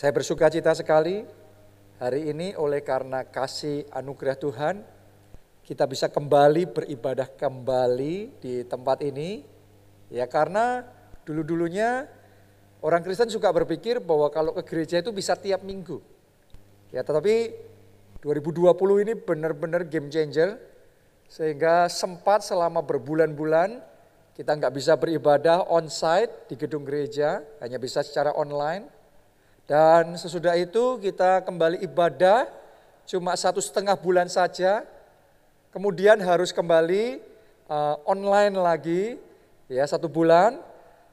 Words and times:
Saya 0.00 0.16
bersuka 0.16 0.48
cita 0.48 0.72
sekali 0.72 1.28
hari 2.00 2.32
ini 2.32 2.56
oleh 2.56 2.80
karena 2.80 3.20
kasih 3.20 3.84
anugerah 3.92 4.32
Tuhan 4.32 4.80
kita 5.60 5.84
bisa 5.84 6.08
kembali 6.08 6.72
beribadah 6.72 7.28
kembali 7.28 8.40
di 8.40 8.64
tempat 8.64 9.04
ini. 9.04 9.44
Ya 10.08 10.24
karena 10.24 10.88
dulu-dulunya 11.28 12.08
orang 12.80 13.04
Kristen 13.04 13.28
suka 13.28 13.52
berpikir 13.52 14.00
bahwa 14.00 14.32
kalau 14.32 14.56
ke 14.56 14.64
gereja 14.64 15.04
itu 15.04 15.12
bisa 15.12 15.36
tiap 15.36 15.60
minggu. 15.68 16.00
Ya 16.96 17.04
tetapi 17.04 17.52
2020 18.24 19.04
ini 19.04 19.12
benar-benar 19.20 19.84
game 19.84 20.08
changer 20.08 20.56
sehingga 21.28 21.92
sempat 21.92 22.40
selama 22.40 22.80
berbulan-bulan 22.80 23.84
kita 24.32 24.48
nggak 24.48 24.72
bisa 24.72 24.96
beribadah 24.96 25.68
on-site 25.68 26.48
di 26.48 26.56
gedung 26.56 26.88
gereja, 26.88 27.44
hanya 27.60 27.76
bisa 27.76 28.00
secara 28.00 28.32
online. 28.32 28.99
Dan 29.70 30.18
sesudah 30.18 30.58
itu 30.58 30.98
kita 30.98 31.46
kembali 31.46 31.78
ibadah 31.86 32.50
cuma 33.06 33.38
satu 33.38 33.62
setengah 33.62 33.94
bulan 33.94 34.26
saja. 34.26 34.82
Kemudian 35.70 36.18
harus 36.18 36.50
kembali 36.50 37.22
uh, 37.70 38.02
online 38.02 38.58
lagi 38.58 39.14
ya 39.70 39.86
satu 39.86 40.10
bulan. 40.10 40.58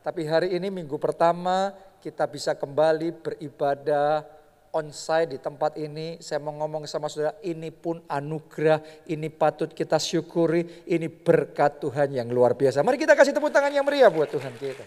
Tapi 0.01 0.25
hari 0.25 0.57
ini 0.57 0.73
minggu 0.73 0.97
pertama 0.97 1.69
kita 2.01 2.25
bisa 2.25 2.57
kembali 2.57 3.13
beribadah 3.21 4.25
onsite 4.73 5.37
di 5.37 5.39
tempat 5.41 5.77
ini, 5.77 6.17
saya 6.17 6.41
mau 6.41 6.53
ngomong 6.57 6.89
sama 6.89 7.09
saudara, 7.09 7.37
ini 7.45 7.69
pun 7.69 8.01
anugerah, 8.09 9.05
ini 9.09 9.29
patut 9.29 9.69
kita 9.69 9.97
syukuri, 10.01 10.85
ini 10.89 11.09
berkat 11.09 11.81
Tuhan 11.81 12.13
yang 12.13 12.29
luar 12.29 12.57
biasa. 12.57 12.81
Mari 12.81 12.97
kita 12.97 13.13
kasih 13.13 13.37
tepuk 13.37 13.53
tangan 13.53 13.73
yang 13.73 13.85
meriah 13.85 14.09
buat 14.09 14.29
Tuhan 14.29 14.53
kita. 14.57 14.85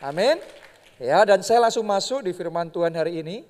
Amin. 0.00 0.40
Ya, 0.96 1.20
dan 1.28 1.44
saya 1.44 1.60
langsung 1.60 1.84
masuk 1.84 2.24
di 2.24 2.32
firman 2.32 2.72
Tuhan 2.72 2.96
hari 2.96 3.20
ini. 3.20 3.44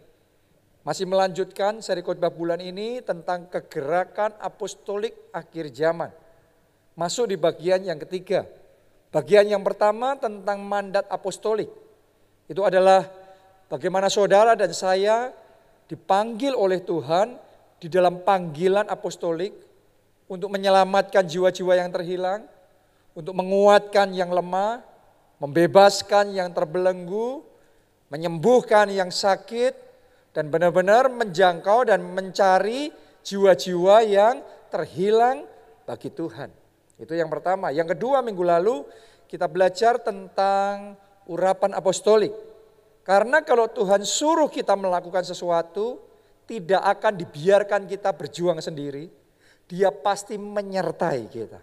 Masih 0.83 1.07
melanjutkan 1.07 1.79
seri 1.79 2.03
khotbah 2.03 2.31
bulan 2.31 2.59
ini 2.59 3.03
tentang 3.03 3.47
kegerakan 3.47 4.35
apostolik 4.39 5.15
akhir 5.31 5.71
zaman. 5.71 6.11
Masuk 6.99 7.31
di 7.31 7.39
bagian 7.39 7.83
yang 7.87 7.99
ketiga. 8.03 8.47
Bagian 9.15 9.47
yang 9.47 9.63
pertama 9.63 10.19
tentang 10.19 10.63
mandat 10.63 11.07
apostolik. 11.07 11.71
Itu 12.51 12.67
adalah 12.67 13.07
bagaimana 13.71 14.11
saudara 14.11 14.59
dan 14.59 14.71
saya 14.75 15.31
dipanggil 15.87 16.55
oleh 16.55 16.83
Tuhan 16.83 17.39
di 17.79 17.87
dalam 17.87 18.27
panggilan 18.27 18.91
apostolik 18.91 19.55
untuk 20.27 20.51
menyelamatkan 20.51 21.23
jiwa-jiwa 21.27 21.79
yang 21.79 21.91
terhilang, 21.95 22.43
untuk 23.15 23.39
menguatkan 23.39 24.11
yang 24.15 24.35
lemah, 24.35 24.83
membebaskan 25.37 26.33
yang 26.33 26.53
terbelenggu, 26.53 27.45
menyembuhkan 28.09 28.89
yang 28.89 29.13
sakit, 29.13 29.75
dan 30.37 30.53
benar-benar 30.53 31.09
menjangkau 31.09 31.89
dan 31.89 32.05
mencari 32.05 32.93
jiwa-jiwa 33.25 34.05
yang 34.05 34.45
terhilang 34.69 35.49
bagi 35.89 36.13
Tuhan. 36.13 36.53
Itu 37.01 37.17
yang 37.17 37.29
pertama. 37.33 37.73
Yang 37.73 37.97
kedua 37.97 38.21
minggu 38.21 38.45
lalu 38.45 38.85
kita 39.29 39.49
belajar 39.49 40.01
tentang 40.01 40.97
urapan 41.29 41.73
apostolik. 41.73 42.33
Karena 43.07 43.41
kalau 43.43 43.71
Tuhan 43.71 44.03
suruh 44.03 44.51
kita 44.51 44.75
melakukan 44.75 45.23
sesuatu, 45.23 46.03
tidak 46.47 46.83
akan 46.83 47.13
dibiarkan 47.19 47.83
kita 47.87 48.11
berjuang 48.15 48.59
sendiri. 48.59 49.11
Dia 49.67 49.91
pasti 49.91 50.39
menyertai 50.39 51.23
kita. 51.27 51.61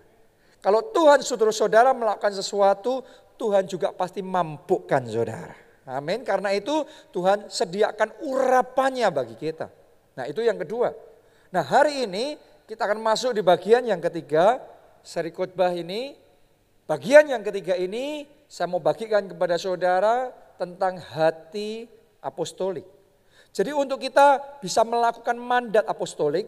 Kalau 0.63 0.79
Tuhan 0.95 1.19
saudara-saudara 1.23 1.91
melakukan 1.91 2.31
sesuatu, 2.35 3.03
Tuhan 3.44 3.67
juga 3.67 3.91
pasti 3.91 4.23
mampukan 4.23 5.03
saudara. 5.03 5.52
Amin. 5.83 6.23
Karena 6.23 6.55
itu 6.55 6.88
Tuhan 7.11 7.52
sediakan 7.52 8.23
urapannya 8.23 9.11
bagi 9.11 9.35
kita. 9.35 9.67
Nah 10.16 10.23
itu 10.23 10.39
yang 10.39 10.55
kedua. 10.55 10.95
Nah 11.52 11.59
hari 11.59 12.08
ini 12.08 12.39
kita 12.63 12.88
akan 12.88 13.03
masuk 13.03 13.35
di 13.35 13.44
bagian 13.44 13.83
yang 13.83 14.00
ketiga. 14.00 14.63
Seri 15.03 15.35
khotbah 15.35 15.75
ini. 15.75 16.16
Bagian 16.88 17.28
yang 17.28 17.44
ketiga 17.44 17.75
ini 17.75 18.23
saya 18.47 18.72
mau 18.72 18.79
bagikan 18.79 19.28
kepada 19.28 19.59
saudara 19.59 20.31
tentang 20.56 20.96
hati 20.96 21.91
apostolik. 22.23 22.88
Jadi 23.51 23.75
untuk 23.75 24.00
kita 24.00 24.40
bisa 24.63 24.88
melakukan 24.88 25.35
mandat 25.35 25.84
apostolik, 25.85 26.47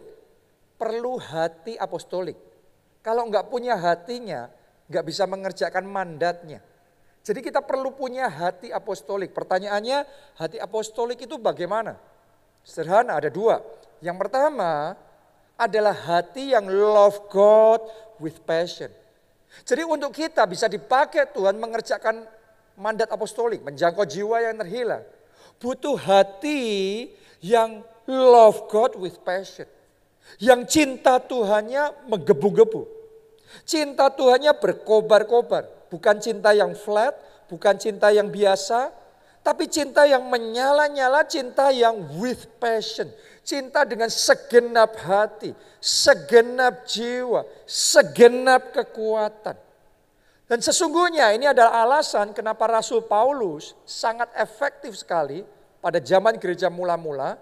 perlu 0.80 1.20
hati 1.20 1.76
apostolik. 1.76 2.40
Kalau 3.04 3.28
enggak 3.28 3.52
punya 3.52 3.76
hatinya, 3.76 4.48
enggak 4.88 5.04
bisa 5.06 5.28
mengerjakan 5.28 5.84
mandatnya. 5.86 6.64
Jadi 7.26 7.42
kita 7.42 7.58
perlu 7.58 7.90
punya 7.90 8.30
hati 8.30 8.70
apostolik. 8.70 9.34
Pertanyaannya, 9.34 10.06
hati 10.38 10.62
apostolik 10.62 11.26
itu 11.26 11.34
bagaimana? 11.42 11.98
Sederhana, 12.62 13.18
ada 13.18 13.26
dua. 13.26 13.58
Yang 13.98 14.16
pertama 14.22 14.94
adalah 15.58 15.90
hati 15.90 16.54
yang 16.54 16.70
love 16.70 17.26
God 17.26 17.82
with 18.22 18.38
passion. 18.46 18.94
Jadi 19.66 19.82
untuk 19.82 20.14
kita 20.14 20.46
bisa 20.46 20.70
dipakai 20.70 21.26
Tuhan 21.34 21.58
mengerjakan 21.58 22.22
mandat 22.78 23.10
apostolik, 23.10 23.58
menjangkau 23.66 24.06
jiwa 24.06 24.46
yang 24.46 24.54
terhilang. 24.62 25.02
Butuh 25.58 25.98
hati 25.98 27.10
yang 27.42 27.82
love 28.06 28.70
God 28.70 28.94
with 29.02 29.18
passion. 29.26 29.66
Yang 30.38 30.78
cinta 30.78 31.18
Tuhannya 31.18 32.06
menggebu-gebu. 32.06 32.86
Cinta 33.66 34.14
Tuhannya 34.14 34.54
berkobar-kobar. 34.54 35.75
Bukan 35.86 36.18
cinta 36.18 36.50
yang 36.50 36.74
flat, 36.74 37.14
bukan 37.46 37.78
cinta 37.78 38.10
yang 38.10 38.26
biasa, 38.30 38.90
tapi 39.46 39.70
cinta 39.70 40.02
yang 40.02 40.26
menyala-nyala, 40.26 41.22
cinta 41.22 41.70
yang 41.70 41.94
with 42.18 42.50
passion. 42.58 43.06
Cinta 43.46 43.86
dengan 43.86 44.10
segenap 44.10 44.98
hati, 45.06 45.54
segenap 45.78 46.82
jiwa, 46.82 47.46
segenap 47.62 48.74
kekuatan. 48.74 49.54
Dan 50.50 50.58
sesungguhnya 50.58 51.30
ini 51.30 51.46
adalah 51.46 51.86
alasan 51.86 52.34
kenapa 52.34 52.66
Rasul 52.66 53.06
Paulus 53.06 53.78
sangat 53.86 54.34
efektif 54.34 54.98
sekali 54.98 55.46
pada 55.78 56.02
zaman 56.02 56.38
gereja 56.42 56.66
mula-mula 56.66 57.38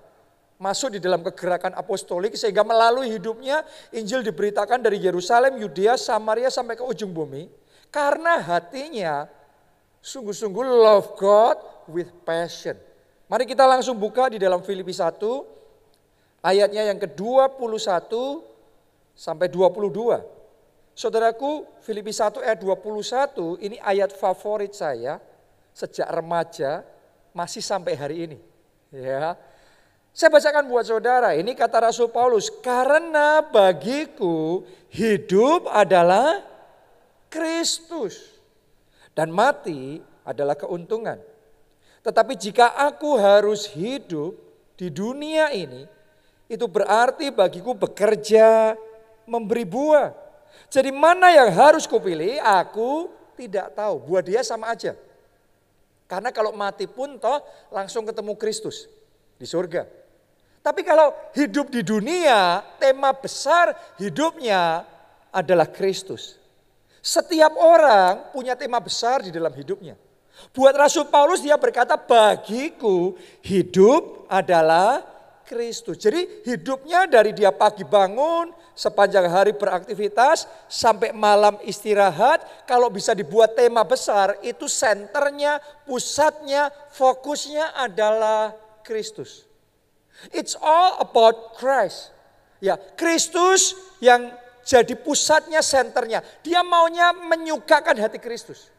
masuk 0.60 0.96
di 0.96 1.00
dalam 1.00 1.24
kegerakan 1.24 1.72
apostolik 1.72 2.36
sehingga 2.36 2.64
melalui 2.64 3.08
hidupnya 3.12 3.64
Injil 3.96 4.20
diberitakan 4.20 4.80
dari 4.80 5.00
Yerusalem, 5.00 5.56
Yudea, 5.56 5.96
Samaria 5.96 6.52
sampai 6.52 6.76
ke 6.76 6.84
ujung 6.84 7.12
bumi 7.12 7.63
karena 7.94 8.42
hatinya 8.42 9.30
sungguh-sungguh 10.02 10.64
love 10.66 11.14
God 11.14 11.86
with 11.86 12.10
passion. 12.26 12.74
Mari 13.30 13.46
kita 13.46 13.62
langsung 13.70 13.94
buka 13.94 14.26
di 14.26 14.42
dalam 14.42 14.66
Filipi 14.66 14.90
1 14.90 15.14
ayatnya 16.42 16.90
yang 16.90 16.98
ke-21 16.98 18.10
sampai 19.14 19.46
22. 19.46 20.98
Saudaraku, 20.98 21.70
Filipi 21.86 22.10
1 22.10 22.42
ayat 22.42 22.58
21 22.58 23.62
ini 23.62 23.78
ayat 23.78 24.10
favorit 24.10 24.74
saya 24.74 25.22
sejak 25.70 26.10
remaja 26.10 26.82
masih 27.30 27.62
sampai 27.62 27.94
hari 27.94 28.16
ini. 28.26 28.38
Ya. 28.90 29.38
Saya 30.14 30.30
bacakan 30.30 30.70
buat 30.70 30.86
saudara, 30.86 31.34
ini 31.34 31.58
kata 31.58 31.90
Rasul 31.90 32.06
Paulus, 32.06 32.46
karena 32.62 33.42
bagiku 33.42 34.62
hidup 34.94 35.66
adalah 35.66 36.53
Kristus 37.34 38.38
dan 39.10 39.34
mati 39.34 39.98
adalah 40.22 40.54
keuntungan. 40.54 41.18
Tetapi 42.06 42.38
jika 42.38 42.78
aku 42.78 43.18
harus 43.18 43.66
hidup 43.74 44.38
di 44.78 44.86
dunia 44.94 45.50
ini, 45.50 45.90
itu 46.46 46.70
berarti 46.70 47.34
bagiku 47.34 47.74
bekerja, 47.74 48.78
memberi 49.26 49.66
buah 49.66 50.24
jadi 50.70 50.90
mana 50.90 51.30
yang 51.30 51.50
harus 51.54 51.86
kupilih? 51.86 52.42
Aku 52.42 53.10
tidak 53.38 53.74
tahu. 53.74 54.02
Buat 54.10 54.26
dia 54.26 54.42
sama 54.42 54.74
aja. 54.74 54.98
Karena 56.10 56.30
kalau 56.30 56.50
mati 56.50 56.90
pun 56.90 57.16
toh 57.16 57.40
langsung 57.72 58.02
ketemu 58.02 58.34
Kristus 58.36 58.90
di 59.38 59.46
surga. 59.48 59.88
Tapi 60.64 60.80
kalau 60.80 61.12
hidup 61.36 61.68
di 61.68 61.84
dunia, 61.84 62.64
tema 62.80 63.12
besar 63.12 63.76
hidupnya 64.00 64.82
adalah 65.30 65.68
Kristus. 65.68 66.40
Setiap 67.04 67.52
orang 67.60 68.32
punya 68.32 68.56
tema 68.56 68.80
besar 68.80 69.20
di 69.20 69.28
dalam 69.28 69.52
hidupnya. 69.52 69.92
Buat 70.56 70.72
Rasul 70.72 71.04
Paulus 71.12 71.44
dia 71.44 71.60
berkata 71.60 72.00
bagiku 72.00 73.12
hidup 73.44 74.24
adalah 74.24 75.04
Kristus. 75.44 76.00
Jadi 76.00 76.48
hidupnya 76.48 77.04
dari 77.04 77.36
dia 77.36 77.52
pagi 77.52 77.84
bangun, 77.84 78.56
sepanjang 78.72 79.28
hari 79.28 79.52
beraktivitas, 79.52 80.48
sampai 80.64 81.12
malam 81.12 81.60
istirahat. 81.68 82.64
Kalau 82.64 82.88
bisa 82.88 83.12
dibuat 83.12 83.52
tema 83.52 83.84
besar, 83.84 84.40
itu 84.40 84.64
senternya, 84.64 85.60
pusatnya, 85.84 86.72
fokusnya 86.88 87.76
adalah 87.84 88.56
Kristus. 88.80 89.44
It's 90.32 90.56
all 90.56 91.04
about 91.04 91.60
Christ. 91.60 92.16
Ya, 92.64 92.80
Kristus 92.96 93.76
yang 94.00 94.32
jadi 94.64 94.96
pusatnya, 94.96 95.60
senternya. 95.60 96.24
Dia 96.40 96.64
maunya 96.64 97.12
menyukakan 97.12 98.00
hati 98.00 98.16
Kristus. 98.18 98.72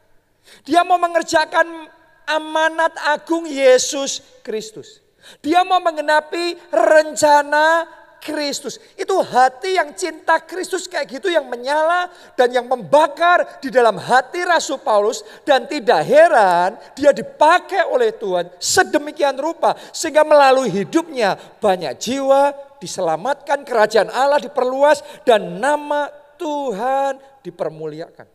Dia 0.66 0.82
mau 0.82 0.98
mengerjakan 0.98 1.88
amanat 2.26 2.94
agung 3.06 3.46
Yesus 3.46 4.22
Kristus. 4.42 5.00
Dia 5.42 5.62
mau 5.66 5.82
menggenapi 5.82 6.58
rencana 6.70 7.86
Kristus. 8.26 8.82
Itu 8.98 9.22
hati 9.22 9.78
yang 9.78 9.94
cinta 9.94 10.42
Kristus 10.42 10.90
kayak 10.90 11.06
gitu 11.06 11.30
yang 11.30 11.46
menyala 11.46 12.10
dan 12.34 12.50
yang 12.50 12.66
membakar 12.66 13.62
di 13.62 13.70
dalam 13.70 13.94
hati 13.94 14.42
Rasul 14.42 14.82
Paulus. 14.82 15.22
Dan 15.46 15.70
tidak 15.70 16.02
heran 16.02 16.74
dia 16.98 17.14
dipakai 17.14 17.86
oleh 17.86 18.10
Tuhan 18.18 18.50
sedemikian 18.58 19.38
rupa. 19.38 19.78
Sehingga 19.94 20.26
melalui 20.26 20.74
hidupnya 20.74 21.38
banyak 21.62 21.94
jiwa 22.02 22.50
diselamatkan, 22.82 23.62
kerajaan 23.62 24.10
Allah 24.10 24.42
diperluas 24.42 25.06
dan 25.22 25.62
nama 25.62 26.10
Tuhan 26.34 27.22
dipermuliakan. 27.46 28.26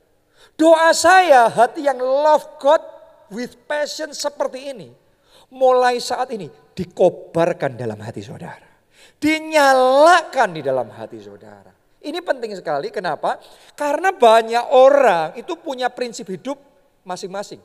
Doa 0.55 0.95
saya 0.95 1.51
hati 1.51 1.83
yang 1.83 1.99
love 1.99 2.47
God 2.63 2.79
with 3.27 3.59
passion 3.67 4.15
seperti 4.15 4.71
ini. 4.71 4.89
Mulai 5.51 5.99
saat 5.99 6.31
ini 6.31 6.47
dikobarkan 6.71 7.75
dalam 7.75 7.99
hati 7.99 8.23
saudara 8.23 8.70
dinyalakan 9.21 10.49
di 10.57 10.61
dalam 10.65 10.89
hati 10.89 11.21
saudara. 11.21 11.69
Ini 12.01 12.17
penting 12.25 12.57
sekali, 12.57 12.89
kenapa? 12.89 13.37
Karena 13.77 14.09
banyak 14.09 14.73
orang 14.73 15.37
itu 15.37 15.53
punya 15.61 15.93
prinsip 15.93 16.25
hidup 16.33 16.57
masing-masing. 17.05 17.61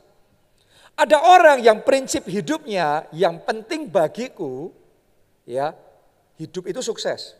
Ada 0.93 1.17
orang 1.25 1.57
yang 1.65 1.81
prinsip 1.81 2.29
hidupnya 2.29 3.09
yang 3.09 3.41
penting 3.41 3.89
bagiku, 3.89 4.69
ya 5.49 5.73
hidup 6.37 6.69
itu 6.69 6.85
sukses. 6.85 7.33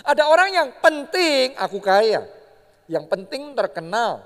Ada 0.00 0.24
orang 0.24 0.48
yang 0.56 0.68
penting 0.80 1.52
aku 1.60 1.76
kaya, 1.84 2.24
yang 2.88 3.04
penting 3.04 3.52
terkenal, 3.52 4.24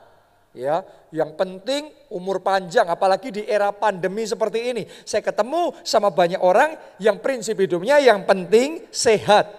ya 0.55 0.87
yang 1.11 1.35
penting 1.35 1.91
umur 2.09 2.39
panjang 2.41 2.87
apalagi 2.87 3.35
di 3.35 3.43
era 3.45 3.75
pandemi 3.75 4.23
seperti 4.25 4.71
ini. 4.71 4.83
Saya 5.03 5.21
ketemu 5.21 5.75
sama 5.83 6.09
banyak 6.15 6.39
orang 6.39 6.79
yang 7.03 7.19
prinsip 7.19 7.59
hidupnya 7.59 7.99
yang 7.99 8.23
penting 8.23 8.87
sehat. 8.95 9.51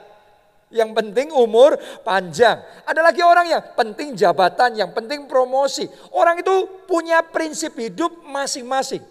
Yang 0.74 0.98
penting 0.98 1.28
umur 1.30 1.78
panjang. 2.02 2.58
Ada 2.88 3.00
lagi 3.06 3.22
orang 3.22 3.46
yang 3.48 3.64
penting 3.78 4.18
jabatan 4.18 4.76
yang 4.76 4.92
penting 4.96 5.30
promosi. 5.30 5.86
Orang 6.16 6.42
itu 6.42 6.68
punya 6.90 7.22
prinsip 7.22 7.78
hidup 7.78 8.26
masing-masing. 8.26 9.04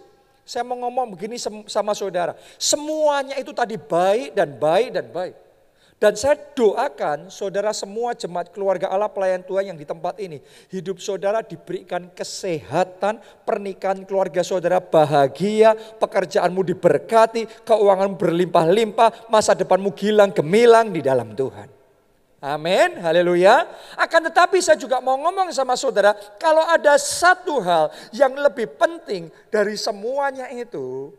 Saya 0.45 0.61
mau 0.61 0.77
ngomong 0.77 1.17
begini 1.17 1.41
sama 1.65 1.97
saudara. 1.97 2.37
Semuanya 2.61 3.39
itu 3.41 3.49
tadi 3.49 3.79
baik 3.81 4.37
dan 4.37 4.53
baik 4.53 4.89
dan 4.93 5.09
baik 5.09 5.44
dan 5.95 6.11
saya 6.11 6.35
doakan 6.35 7.31
saudara 7.31 7.71
semua 7.71 8.11
jemaat 8.11 8.51
keluarga 8.51 8.91
Allah 8.91 9.07
pelayan 9.07 9.39
Tuhan 9.39 9.71
yang 9.71 9.79
di 9.79 9.87
tempat 9.87 10.19
ini. 10.19 10.43
Hidup 10.67 10.99
saudara 10.99 11.39
diberikan 11.39 12.11
kesehatan, 12.11 13.23
pernikahan 13.47 14.03
keluarga 14.03 14.43
saudara 14.43 14.83
bahagia, 14.83 15.71
pekerjaanmu 15.95 16.67
diberkati, 16.67 17.47
keuangan 17.63 18.11
berlimpah-limpah, 18.11 19.31
masa 19.31 19.55
depanmu 19.55 19.95
gilang 19.95 20.35
gemilang 20.35 20.91
di 20.91 20.99
dalam 20.99 21.31
Tuhan. 21.31 21.71
Amin, 22.43 22.99
haleluya. 22.99 23.63
Akan 23.95 24.19
tetapi 24.27 24.59
saya 24.59 24.75
juga 24.75 24.99
mau 24.99 25.15
ngomong 25.15 25.55
sama 25.55 25.79
saudara, 25.79 26.11
kalau 26.35 26.61
ada 26.67 26.99
satu 26.99 27.63
hal 27.63 27.87
yang 28.11 28.35
lebih 28.35 28.67
penting 28.75 29.31
dari 29.47 29.79
semuanya 29.79 30.51
itu, 30.51 31.15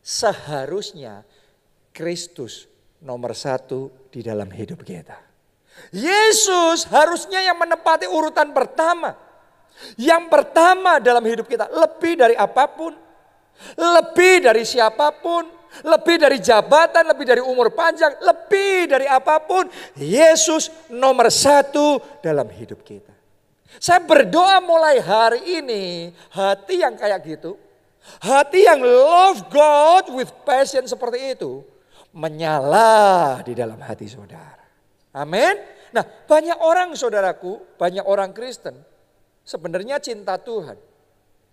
seharusnya 0.00 1.28
Kristus 1.92 2.77
nomor 3.02 3.34
satu 3.34 4.10
di 4.10 4.24
dalam 4.24 4.50
hidup 4.50 4.82
kita. 4.82 5.16
Yesus 5.94 6.90
harusnya 6.90 7.38
yang 7.38 7.56
menempati 7.58 8.10
urutan 8.10 8.50
pertama. 8.50 9.14
Yang 9.94 10.26
pertama 10.26 10.98
dalam 10.98 11.22
hidup 11.22 11.46
kita 11.46 11.70
lebih 11.70 12.18
dari 12.18 12.34
apa 12.34 12.66
pun. 12.66 12.92
Lebih 13.78 14.50
dari 14.50 14.66
siapa 14.66 15.14
pun. 15.14 15.46
Lebih 15.84 16.16
dari 16.16 16.40
jabatan, 16.40 17.04
lebih 17.12 17.28
dari 17.28 17.42
umur 17.44 17.70
panjang, 17.70 18.10
lebih 18.24 18.88
dari 18.88 19.06
apa 19.06 19.38
pun. 19.38 19.68
Yesus 19.94 20.72
nomor 20.90 21.30
satu 21.30 22.00
dalam 22.24 22.48
hidup 22.50 22.82
kita. 22.82 23.14
Saya 23.78 24.02
berdoa 24.02 24.58
mulai 24.58 24.98
hari 24.98 25.62
ini 25.62 26.10
hati 26.34 26.82
yang 26.82 26.98
kayak 26.98 27.22
gitu. 27.22 27.54
Hati 28.18 28.64
yang 28.64 28.80
love 28.80 29.46
God 29.52 30.10
with 30.16 30.32
passion 30.42 30.88
seperti 30.88 31.36
itu 31.36 31.62
menyala 32.18 33.38
di 33.46 33.54
dalam 33.54 33.78
hati 33.78 34.10
saudara. 34.10 34.66
Amin. 35.14 35.54
Nah, 35.94 36.04
banyak 36.04 36.58
orang 36.58 36.92
saudaraku, 36.98 37.78
banyak 37.78 38.04
orang 38.04 38.34
Kristen 38.34 38.76
sebenarnya 39.48 39.96
cinta 40.02 40.36
Tuhan. 40.36 40.76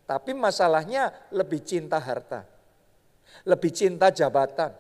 Tapi 0.05 0.35
masalahnya 0.35 1.09
lebih 1.31 1.63
cinta 1.63 1.97
harta. 1.97 2.43
Lebih 3.47 3.71
cinta 3.71 4.11
jabatan. 4.11 4.75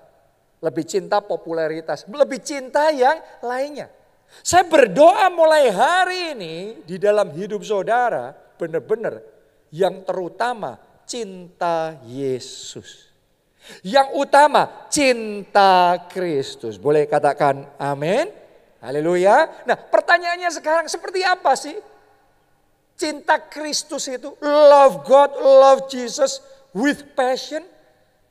Lebih 0.59 0.85
cinta 0.85 1.23
popularitas. 1.23 2.03
Lebih 2.05 2.43
cinta 2.43 2.91
yang 2.91 3.17
lainnya. 3.41 3.87
Saya 4.43 4.67
berdoa 4.67 5.31
mulai 5.31 5.71
hari 5.71 6.19
ini 6.35 6.55
di 6.83 6.99
dalam 6.99 7.31
hidup 7.31 7.63
saudara 7.63 8.35
benar-benar 8.59 9.21
yang 9.71 10.03
terutama 10.03 10.77
cinta 11.07 11.97
Yesus. 12.05 13.14
Yang 13.81 14.07
utama 14.17 14.87
cinta 14.89 15.97
Kristus. 16.11 16.77
Boleh 16.77 17.09
katakan 17.09 17.65
amin? 17.81 18.29
Haleluya. 18.81 19.65
Nah 19.65 19.77
pertanyaannya 19.77 20.49
sekarang 20.53 20.85
seperti 20.85 21.25
apa 21.25 21.57
sih? 21.57 21.73
Cinta 22.95 23.41
Kristus 23.41 24.07
itu 24.07 24.37
love 24.39 25.03
God, 25.03 25.35
love 25.41 25.81
Jesus 25.91 26.39
with 26.71 27.03
passion. 27.17 27.65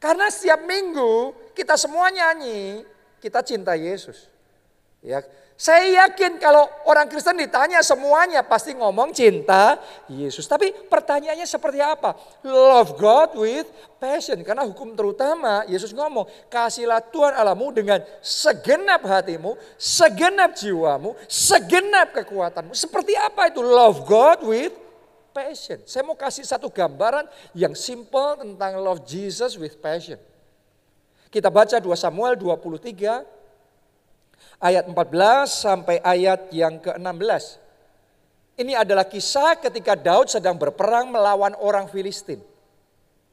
Karena 0.01 0.29
setiap 0.29 0.63
minggu 0.65 1.33
kita 1.57 1.75
semua 1.81 2.13
nyanyi, 2.13 2.85
kita 3.25 3.41
cinta 3.41 3.73
Yesus. 3.73 4.29
Ya, 5.05 5.21
saya 5.55 6.03
yakin 6.03 6.43
kalau 6.43 6.67
orang 6.83 7.07
Kristen 7.07 7.39
ditanya 7.39 7.79
semuanya 7.79 8.43
pasti 8.43 8.75
ngomong 8.75 9.15
cinta 9.15 9.79
Yesus. 10.11 10.51
Tapi 10.51 10.75
pertanyaannya 10.91 11.47
seperti 11.47 11.79
apa? 11.79 12.19
Love 12.43 12.99
God 12.99 13.39
with 13.39 13.71
passion. 14.03 14.43
Karena 14.43 14.67
hukum 14.67 14.99
terutama 14.99 15.63
Yesus 15.71 15.95
ngomong, 15.95 16.27
kasihlah 16.51 16.99
Tuhan 17.07 17.39
Allahmu 17.39 17.71
dengan 17.71 18.03
segenap 18.19 19.07
hatimu, 19.07 19.55
segenap 19.79 20.59
jiwamu, 20.59 21.15
segenap 21.31 22.11
kekuatanmu. 22.19 22.75
Seperti 22.75 23.15
apa 23.15 23.47
itu 23.47 23.63
love 23.63 24.03
God 24.11 24.43
with 24.43 24.75
passion? 25.31 25.79
Saya 25.87 26.03
mau 26.03 26.19
kasih 26.19 26.43
satu 26.43 26.67
gambaran 26.67 27.31
yang 27.55 27.79
simple 27.79 28.43
tentang 28.43 28.75
love 28.83 29.07
Jesus 29.07 29.55
with 29.55 29.79
passion. 29.79 30.19
Kita 31.31 31.47
baca 31.47 31.79
2 31.79 31.87
Samuel 31.95 32.35
23 32.35 33.44
ayat 34.65 34.89
14 34.89 35.45
sampai 35.53 36.01
ayat 36.01 36.49
yang 36.49 36.81
ke-16. 36.81 37.61
Ini 38.57 38.81
adalah 38.81 39.05
kisah 39.05 39.61
ketika 39.61 39.93
Daud 39.93 40.33
sedang 40.33 40.57
berperang 40.57 41.13
melawan 41.13 41.53
orang 41.61 41.85
Filistin. 41.93 42.41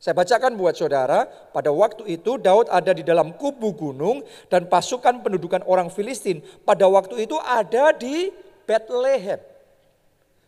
Saya 0.02 0.18
bacakan 0.18 0.58
buat 0.58 0.74
saudara, 0.74 1.30
pada 1.54 1.70
waktu 1.70 2.18
itu 2.18 2.42
Daud 2.42 2.68
ada 2.74 2.90
di 2.90 3.06
dalam 3.06 3.38
kubu 3.38 3.72
gunung 3.78 4.26
dan 4.50 4.66
pasukan 4.66 5.22
pendudukan 5.22 5.62
orang 5.70 5.94
Filistin 5.94 6.42
pada 6.66 6.90
waktu 6.90 7.30
itu 7.30 7.38
ada 7.38 7.94
di 7.94 8.34
Bethlehem. 8.66 9.38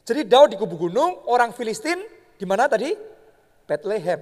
Jadi 0.03 0.25
Daud 0.25 0.51
di 0.51 0.57
kubu 0.57 0.89
gunung, 0.89 1.21
orang 1.29 1.53
Filistin 1.53 2.01
di 2.35 2.49
mana 2.49 2.65
tadi? 2.65 2.97
Bethlehem. 3.69 4.19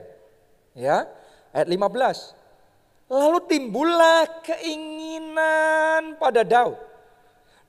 Ya, 0.76 1.08
ayat 1.56 1.68
15. 1.72 2.36
Lalu 3.08 3.40
timbullah 3.48 4.24
keinginan 4.44 4.91
pada 6.18 6.42
Daud. 6.42 6.78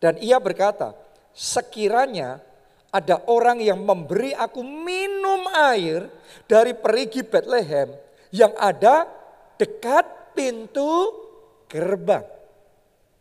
Dan 0.02 0.18
ia 0.18 0.42
berkata, 0.42 0.96
sekiranya 1.30 2.42
ada 2.90 3.22
orang 3.30 3.62
yang 3.62 3.80
memberi 3.80 4.34
aku 4.34 4.60
minum 4.60 5.46
air 5.52 6.10
dari 6.50 6.74
perigi 6.74 7.22
Bethlehem 7.22 7.92
yang 8.34 8.52
ada 8.58 9.06
dekat 9.56 10.34
pintu 10.34 11.12
gerbang. 11.70 12.24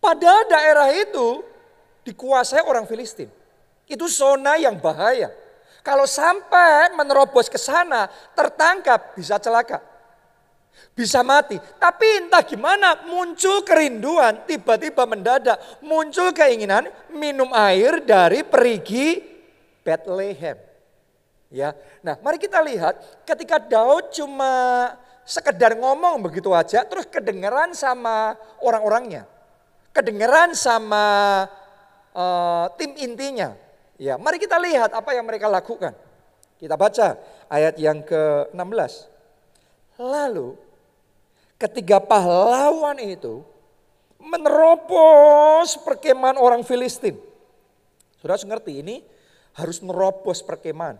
Pada 0.01 0.33
daerah 0.49 0.89
itu 0.89 1.45
dikuasai 2.01 2.65
orang 2.65 2.89
Filistin. 2.89 3.29
Itu 3.85 4.09
zona 4.09 4.57
yang 4.57 4.81
bahaya. 4.81 5.29
Kalau 5.85 6.05
sampai 6.09 6.93
menerobos 6.97 7.49
ke 7.49 7.57
sana, 7.57 8.09
tertangkap, 8.33 9.13
bisa 9.17 9.37
celaka 9.37 9.90
bisa 10.91 11.23
mati. 11.23 11.57
Tapi 11.79 12.27
entah 12.27 12.43
gimana 12.43 13.07
muncul 13.07 13.63
kerinduan, 13.63 14.43
tiba-tiba 14.45 15.07
mendadak 15.07 15.57
muncul 15.81 16.29
keinginan 16.35 16.87
minum 17.11 17.49
air 17.55 18.03
dari 18.03 18.43
perigi 18.43 19.23
Bethlehem. 19.81 20.57
Ya. 21.51 21.75
Nah, 21.99 22.15
mari 22.23 22.39
kita 22.39 22.63
lihat 22.63 23.27
ketika 23.27 23.59
Daud 23.59 24.15
cuma 24.15 24.51
sekedar 25.27 25.75
ngomong 25.75 26.23
begitu 26.23 26.49
aja 26.55 26.87
terus 26.87 27.03
kedengeran 27.07 27.75
sama 27.75 28.39
orang-orangnya. 28.63 29.27
Kedengeran 29.91 30.55
sama 30.55 31.03
uh, 32.15 32.71
tim 32.79 32.95
intinya. 32.95 33.51
Ya, 33.99 34.15
mari 34.15 34.39
kita 34.39 34.55
lihat 34.57 34.95
apa 34.95 35.11
yang 35.11 35.27
mereka 35.27 35.51
lakukan. 35.51 35.91
Kita 36.55 36.79
baca 36.79 37.19
ayat 37.51 37.75
yang 37.75 37.99
ke-16. 38.01 39.10
Lalu 40.01 40.71
Ketiga 41.61 42.01
pahlawan 42.01 42.97
itu 42.97 43.45
menerobos 44.17 45.77
perkemahan 45.85 46.41
orang 46.41 46.65
Filistin. 46.65 47.21
Sudah 48.17 48.33
ngerti 48.41 48.81
ini 48.81 49.05
harus 49.53 49.77
nerobos 49.85 50.41
perkemahan. 50.41 50.97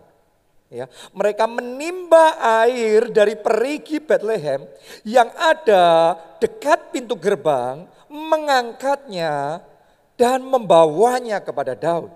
Ya, 0.70 0.86
mereka 1.10 1.50
menimba 1.50 2.38
air 2.62 3.10
dari 3.10 3.34
perigi 3.34 3.98
Bethlehem 3.98 4.62
yang 5.02 5.34
ada 5.34 6.14
dekat 6.38 6.94
pintu 6.94 7.18
gerbang, 7.18 7.84
mengangkatnya 8.06 9.66
dan 10.14 10.46
membawanya 10.46 11.42
kepada 11.42 11.74
Daud. 11.74 12.14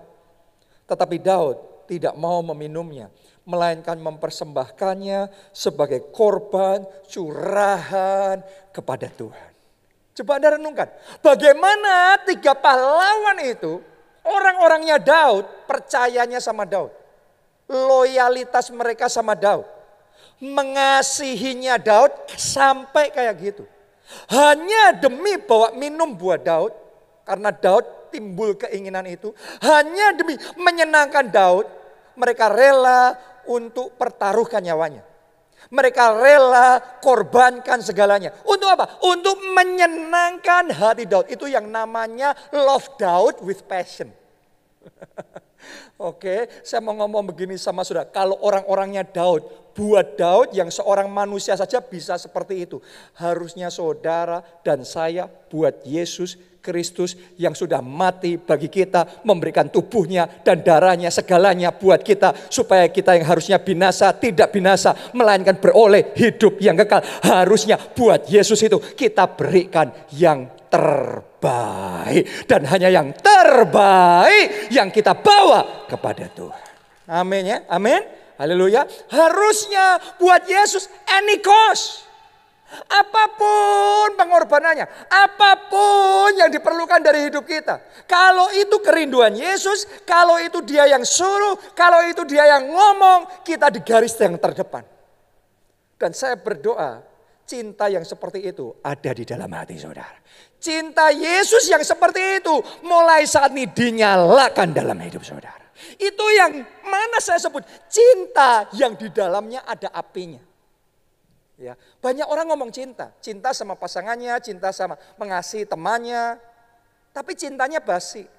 Tetapi 0.87 1.19
Daud 1.19 1.59
tidak 1.87 2.13
mau 2.19 2.43
meminumnya, 2.43 3.09
melainkan 3.47 3.97
mempersembahkannya 3.97 5.31
sebagai 5.55 6.11
korban 6.13 6.83
curahan 7.07 8.43
kepada 8.75 9.07
Tuhan. 9.09 9.51
Coba 10.17 10.37
Anda 10.37 10.59
renungkan, 10.59 10.89
bagaimana 11.23 12.19
tiga 12.27 12.53
pahlawan 12.57 13.39
itu, 13.41 13.79
orang-orangnya 14.21 14.99
Daud, 14.99 15.45
percayanya 15.65 16.43
sama 16.43 16.67
Daud 16.67 17.07
loyalitas 17.67 18.71
mereka 18.71 19.11
sama 19.11 19.35
Daud. 19.35 19.67
Mengasihinya 20.39 21.77
Daud 21.77 22.11
sampai 22.33 23.11
kayak 23.11 23.35
gitu. 23.43 23.63
Hanya 24.31 24.95
demi 24.95 25.35
bawa 25.35 25.75
minum 25.75 26.15
buat 26.15 26.41
Daud. 26.41 26.73
Karena 27.27 27.51
Daud 27.51 28.09
timbul 28.09 28.55
keinginan 28.55 29.03
itu. 29.03 29.35
Hanya 29.59 30.15
demi 30.15 30.39
menyenangkan 30.55 31.27
Daud. 31.27 31.67
Mereka 32.17 32.49
rela 32.49 33.13
untuk 33.45 33.95
pertaruhkan 33.95 34.65
nyawanya. 34.65 35.05
Mereka 35.67 36.15
rela 36.15 36.79
korbankan 37.03 37.83
segalanya. 37.83 38.31
Untuk 38.47 38.71
apa? 38.71 39.03
Untuk 39.03 39.35
menyenangkan 39.51 40.71
hati 40.71 41.03
Daud. 41.03 41.27
Itu 41.27 41.45
yang 41.45 41.67
namanya 41.67 42.31
love 42.55 42.87
Daud 42.95 43.43
with 43.43 43.67
passion. 43.67 44.09
Oke, 45.97 46.47
saya 46.63 46.79
mau 46.79 46.95
ngomong 46.95 47.33
begini 47.33 47.59
sama 47.59 47.83
saudara. 47.83 48.07
Kalau 48.07 48.39
orang-orangnya 48.39 49.03
Daud, 49.03 49.73
buat 49.75 50.15
Daud 50.15 50.55
yang 50.55 50.71
seorang 50.71 51.09
manusia 51.11 51.57
saja 51.57 51.83
bisa 51.83 52.15
seperti 52.15 52.63
itu. 52.63 52.79
Harusnya 53.17 53.67
saudara 53.67 54.45
dan 54.63 54.87
saya 54.87 55.27
buat 55.27 55.83
Yesus 55.83 56.39
Kristus 56.59 57.15
yang 57.37 57.53
sudah 57.55 57.79
mati 57.79 58.35
bagi 58.39 58.67
kita, 58.67 59.23
memberikan 59.23 59.69
tubuhnya 59.71 60.27
dan 60.43 60.61
darahnya 60.65 61.07
segalanya 61.13 61.75
buat 61.75 62.01
kita 62.01 62.49
supaya 62.51 62.89
kita 62.91 63.15
yang 63.15 63.25
harusnya 63.27 63.57
binasa 63.61 64.11
tidak 64.15 64.51
binasa 64.51 64.93
melainkan 65.13 65.57
beroleh 65.59 66.15
hidup 66.17 66.59
yang 66.59 66.75
kekal. 66.79 67.03
Harusnya 67.23 67.77
buat 67.79 68.27
Yesus 68.27 68.59
itu 68.63 68.79
kita 68.79 69.37
berikan 69.37 69.91
yang 70.15 70.49
terbaik 70.67 72.47
dan 72.47 72.67
hanya 72.67 72.91
yang 72.91 73.15
terbaik 73.15 74.71
yang 74.71 74.91
kita 74.91 75.15
bawa 75.15 75.87
kepada 75.87 76.27
Tuhan. 76.31 76.63
Amin 77.07 77.43
ya. 77.47 77.57
Amin. 77.71 78.03
Haleluya. 78.37 78.85
Harusnya 79.09 79.97
buat 80.19 80.45
Yesus 80.45 80.91
any 81.07 81.39
cost. 81.41 82.06
Apa 82.67 83.23
pun 83.39 84.19
pengorbanannya, 84.19 85.07
apa 85.07 85.71
pun 85.71 86.35
yang 86.35 86.51
diperlukan 86.51 86.99
dari 86.99 87.31
hidup 87.31 87.47
kita. 87.47 87.79
Kalau 88.03 88.51
itu 88.51 88.83
kerinduan 88.83 89.31
Yesus, 89.31 89.87
kalau 90.03 90.35
itu 90.35 90.59
dia 90.67 90.83
yang 90.83 91.07
suruh, 91.07 91.55
kalau 91.71 92.03
itu 92.03 92.27
dia 92.27 92.43
yang 92.43 92.67
ngomong, 92.67 93.43
kita 93.47 93.71
di 93.71 93.79
garis 93.79 94.19
yang 94.19 94.35
terdepan. 94.35 94.83
Dan 95.95 96.11
saya 96.11 96.35
berdoa, 96.35 97.01
cinta 97.47 97.87
yang 97.87 98.03
seperti 98.03 98.43
itu 98.43 98.75
ada 98.83 99.11
di 99.15 99.23
dalam 99.23 99.47
hati 99.55 99.79
saudara. 99.79 100.19
Cinta 100.59 101.07
Yesus 101.15 101.71
yang 101.71 101.81
seperti 101.81 102.43
itu 102.43 102.55
mulai 102.83 103.23
saat 103.23 103.55
ini 103.55 103.71
dinyalakan 103.71 104.75
dalam 104.75 104.99
hidup 104.99 105.23
saudara. 105.23 105.71
Itu 105.95 106.25
yang 106.35 106.67
mana 106.83 107.17
saya 107.23 107.39
sebut 107.39 107.63
cinta 107.87 108.67
yang 108.75 108.97
di 108.99 109.07
dalamnya 109.13 109.63
ada 109.63 109.93
apinya. 109.93 110.46
Ya, 111.57 111.73
banyak 112.05 112.29
orang 112.29 112.53
ngomong 112.53 112.69
cinta, 112.69 113.09
cinta 113.17 113.49
sama 113.49 113.73
pasangannya, 113.73 114.37
cinta 114.45 114.69
sama 114.69 114.93
mengasihi 115.17 115.65
temannya, 115.65 116.37
tapi 117.09 117.33
cintanya 117.33 117.81
basi, 117.81 118.29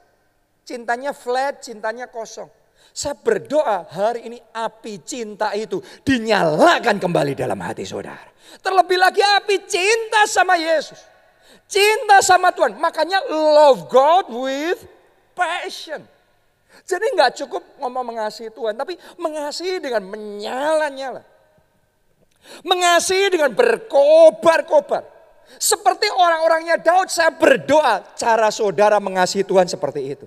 cintanya 0.62 1.10
flat, 1.10 1.58
cintanya 1.58 2.06
kosong. 2.06 2.46
Saya 2.94 3.18
berdoa 3.18 3.90
hari 3.90 4.30
ini 4.30 4.38
api 4.54 5.02
cinta 5.02 5.50
itu 5.58 5.82
dinyalakan 6.06 7.02
kembali 7.02 7.34
dalam 7.34 7.58
hati 7.58 7.82
saudara. 7.82 8.30
Terlebih 8.62 8.98
lagi 9.02 9.18
api 9.18 9.66
cinta 9.66 10.22
sama 10.30 10.54
Yesus. 10.54 11.02
Cinta 11.68 12.22
sama 12.24 12.54
Tuhan. 12.54 12.78
Makanya 12.78 13.22
love 13.28 13.90
God 13.90 14.30
with 14.30 14.80
passion. 15.34 16.00
Jadi 16.86 17.06
nggak 17.18 17.34
cukup 17.44 17.60
ngomong 17.82 18.14
mengasihi 18.14 18.48
Tuhan, 18.48 18.78
tapi 18.78 18.96
mengasihi 19.20 19.82
dengan 19.82 20.06
menyala-nyala. 20.06 21.37
Mengasihi 22.62 23.32
dengan 23.32 23.52
berkobar-kobar. 23.54 25.04
Seperti 25.56 26.12
orang-orangnya 26.12 26.76
Daud 26.76 27.08
saya 27.08 27.32
berdoa 27.32 28.04
cara 28.14 28.52
saudara 28.52 29.00
mengasihi 29.00 29.42
Tuhan 29.42 29.64
seperti 29.64 30.00
itu. 30.04 30.26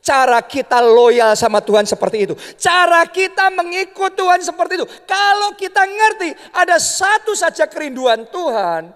Cara 0.00 0.40
kita 0.40 0.78
loyal 0.80 1.34
sama 1.34 1.60
Tuhan 1.60 1.84
seperti 1.84 2.24
itu. 2.24 2.34
Cara 2.56 3.04
kita 3.04 3.50
mengikut 3.50 4.14
Tuhan 4.14 4.40
seperti 4.40 4.80
itu. 4.80 4.86
Kalau 5.04 5.52
kita 5.58 5.82
ngerti 5.84 6.32
ada 6.54 6.78
satu 6.78 7.34
saja 7.34 7.66
kerinduan 7.68 8.24
Tuhan. 8.30 8.94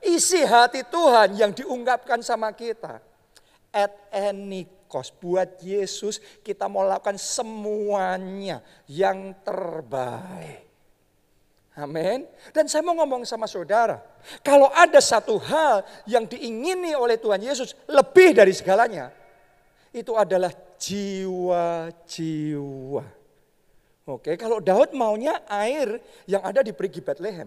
Isi 0.00 0.40
hati 0.40 0.80
Tuhan 0.88 1.36
yang 1.36 1.52
diungkapkan 1.52 2.24
sama 2.24 2.54
kita. 2.56 3.02
At 3.74 3.92
any 4.14 4.64
cost. 4.88 5.12
Buat 5.20 5.60
Yesus 5.60 6.22
kita 6.40 6.70
mau 6.70 6.86
lakukan 6.86 7.20
semuanya 7.20 8.64
yang 8.88 9.34
terbaik. 9.44 10.69
Amin. 11.78 12.26
Dan 12.50 12.66
saya 12.66 12.82
mau 12.82 12.98
ngomong 12.98 13.22
sama 13.22 13.46
saudara. 13.46 14.02
Kalau 14.42 14.66
ada 14.74 14.98
satu 14.98 15.38
hal 15.38 15.86
yang 16.04 16.26
diingini 16.26 16.98
oleh 16.98 17.14
Tuhan 17.14 17.38
Yesus 17.38 17.78
lebih 17.86 18.34
dari 18.34 18.50
segalanya. 18.50 19.14
Itu 19.94 20.18
adalah 20.18 20.50
jiwa-jiwa. 20.78 22.02
Oke, 24.10 24.34
kalau 24.34 24.58
Daud 24.58 24.90
maunya 24.96 25.38
air 25.46 26.02
yang 26.26 26.42
ada 26.42 26.66
di 26.66 26.74
perigi 26.74 26.98
Bethlehem. 26.98 27.46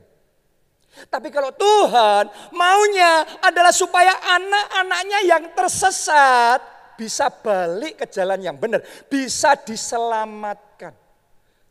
Tapi 1.10 1.34
kalau 1.34 1.50
Tuhan 1.50 2.30
maunya 2.53 3.25
adalah 3.42 3.74
supaya 3.74 4.13
anak-anaknya 4.13 5.20
yang 5.25 5.44
tersesat 5.58 6.62
bisa 6.94 7.34
balik 7.34 8.06
ke 8.06 8.06
jalan 8.08 8.38
yang 8.39 8.56
benar. 8.56 8.86
Bisa 9.10 9.58
diselamatkan. 9.58 10.73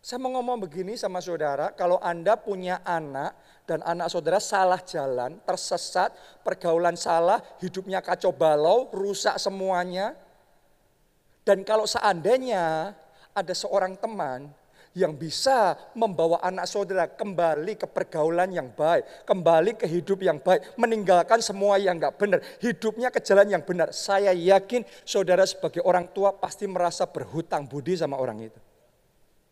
Saya 0.03 0.19
mau 0.19 0.35
ngomong 0.35 0.67
begini 0.67 0.99
sama 0.99 1.23
saudara, 1.23 1.71
kalau 1.71 1.95
Anda 2.03 2.35
punya 2.35 2.83
anak 2.83 3.39
dan 3.71 3.87
anak 3.87 4.11
saudara 4.11 4.43
salah 4.43 4.83
jalan, 4.83 5.39
tersesat, 5.47 6.11
pergaulan 6.43 6.99
salah, 6.99 7.39
hidupnya 7.63 8.03
kacau 8.03 8.35
balau, 8.35 8.91
rusak 8.91 9.39
semuanya. 9.39 10.19
Dan 11.47 11.63
kalau 11.63 11.87
seandainya 11.87 12.99
ada 13.31 13.55
seorang 13.55 13.95
teman 13.95 14.51
yang 14.91 15.15
bisa 15.15 15.79
membawa 15.95 16.43
anak 16.43 16.67
saudara 16.67 17.07
kembali 17.07 17.79
ke 17.79 17.87
pergaulan 17.87 18.51
yang 18.51 18.75
baik, 18.75 19.07
kembali 19.23 19.79
ke 19.79 19.87
hidup 19.87 20.19
yang 20.19 20.43
baik, 20.43 20.75
meninggalkan 20.75 21.39
semua 21.39 21.79
yang 21.79 22.03
enggak 22.03 22.19
benar, 22.19 22.43
hidupnya 22.59 23.07
ke 23.15 23.23
jalan 23.23 23.47
yang 23.55 23.63
benar. 23.63 23.95
Saya 23.95 24.35
yakin 24.35 24.83
saudara 25.07 25.47
sebagai 25.47 25.79
orang 25.87 26.11
tua 26.11 26.35
pasti 26.35 26.67
merasa 26.67 27.07
berhutang 27.07 27.71
budi 27.71 27.95
sama 27.95 28.19
orang 28.19 28.51
itu. 28.51 28.72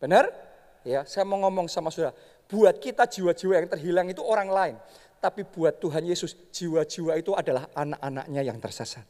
Benar? 0.01 0.33
Ya, 0.81 1.05
saya 1.05 1.29
mau 1.29 1.37
ngomong 1.45 1.69
sama 1.69 1.93
saudara. 1.93 2.17
Buat 2.49 2.81
kita 2.81 3.05
jiwa-jiwa 3.05 3.53
yang 3.61 3.69
terhilang 3.69 4.07
itu 4.09 4.25
orang 4.25 4.49
lain. 4.49 4.75
Tapi 5.21 5.45
buat 5.45 5.77
Tuhan 5.77 6.01
Yesus, 6.01 6.33
jiwa-jiwa 6.49 7.13
itu 7.21 7.37
adalah 7.37 7.69
anak-anaknya 7.77 8.41
yang 8.41 8.57
tersesat. 8.57 9.05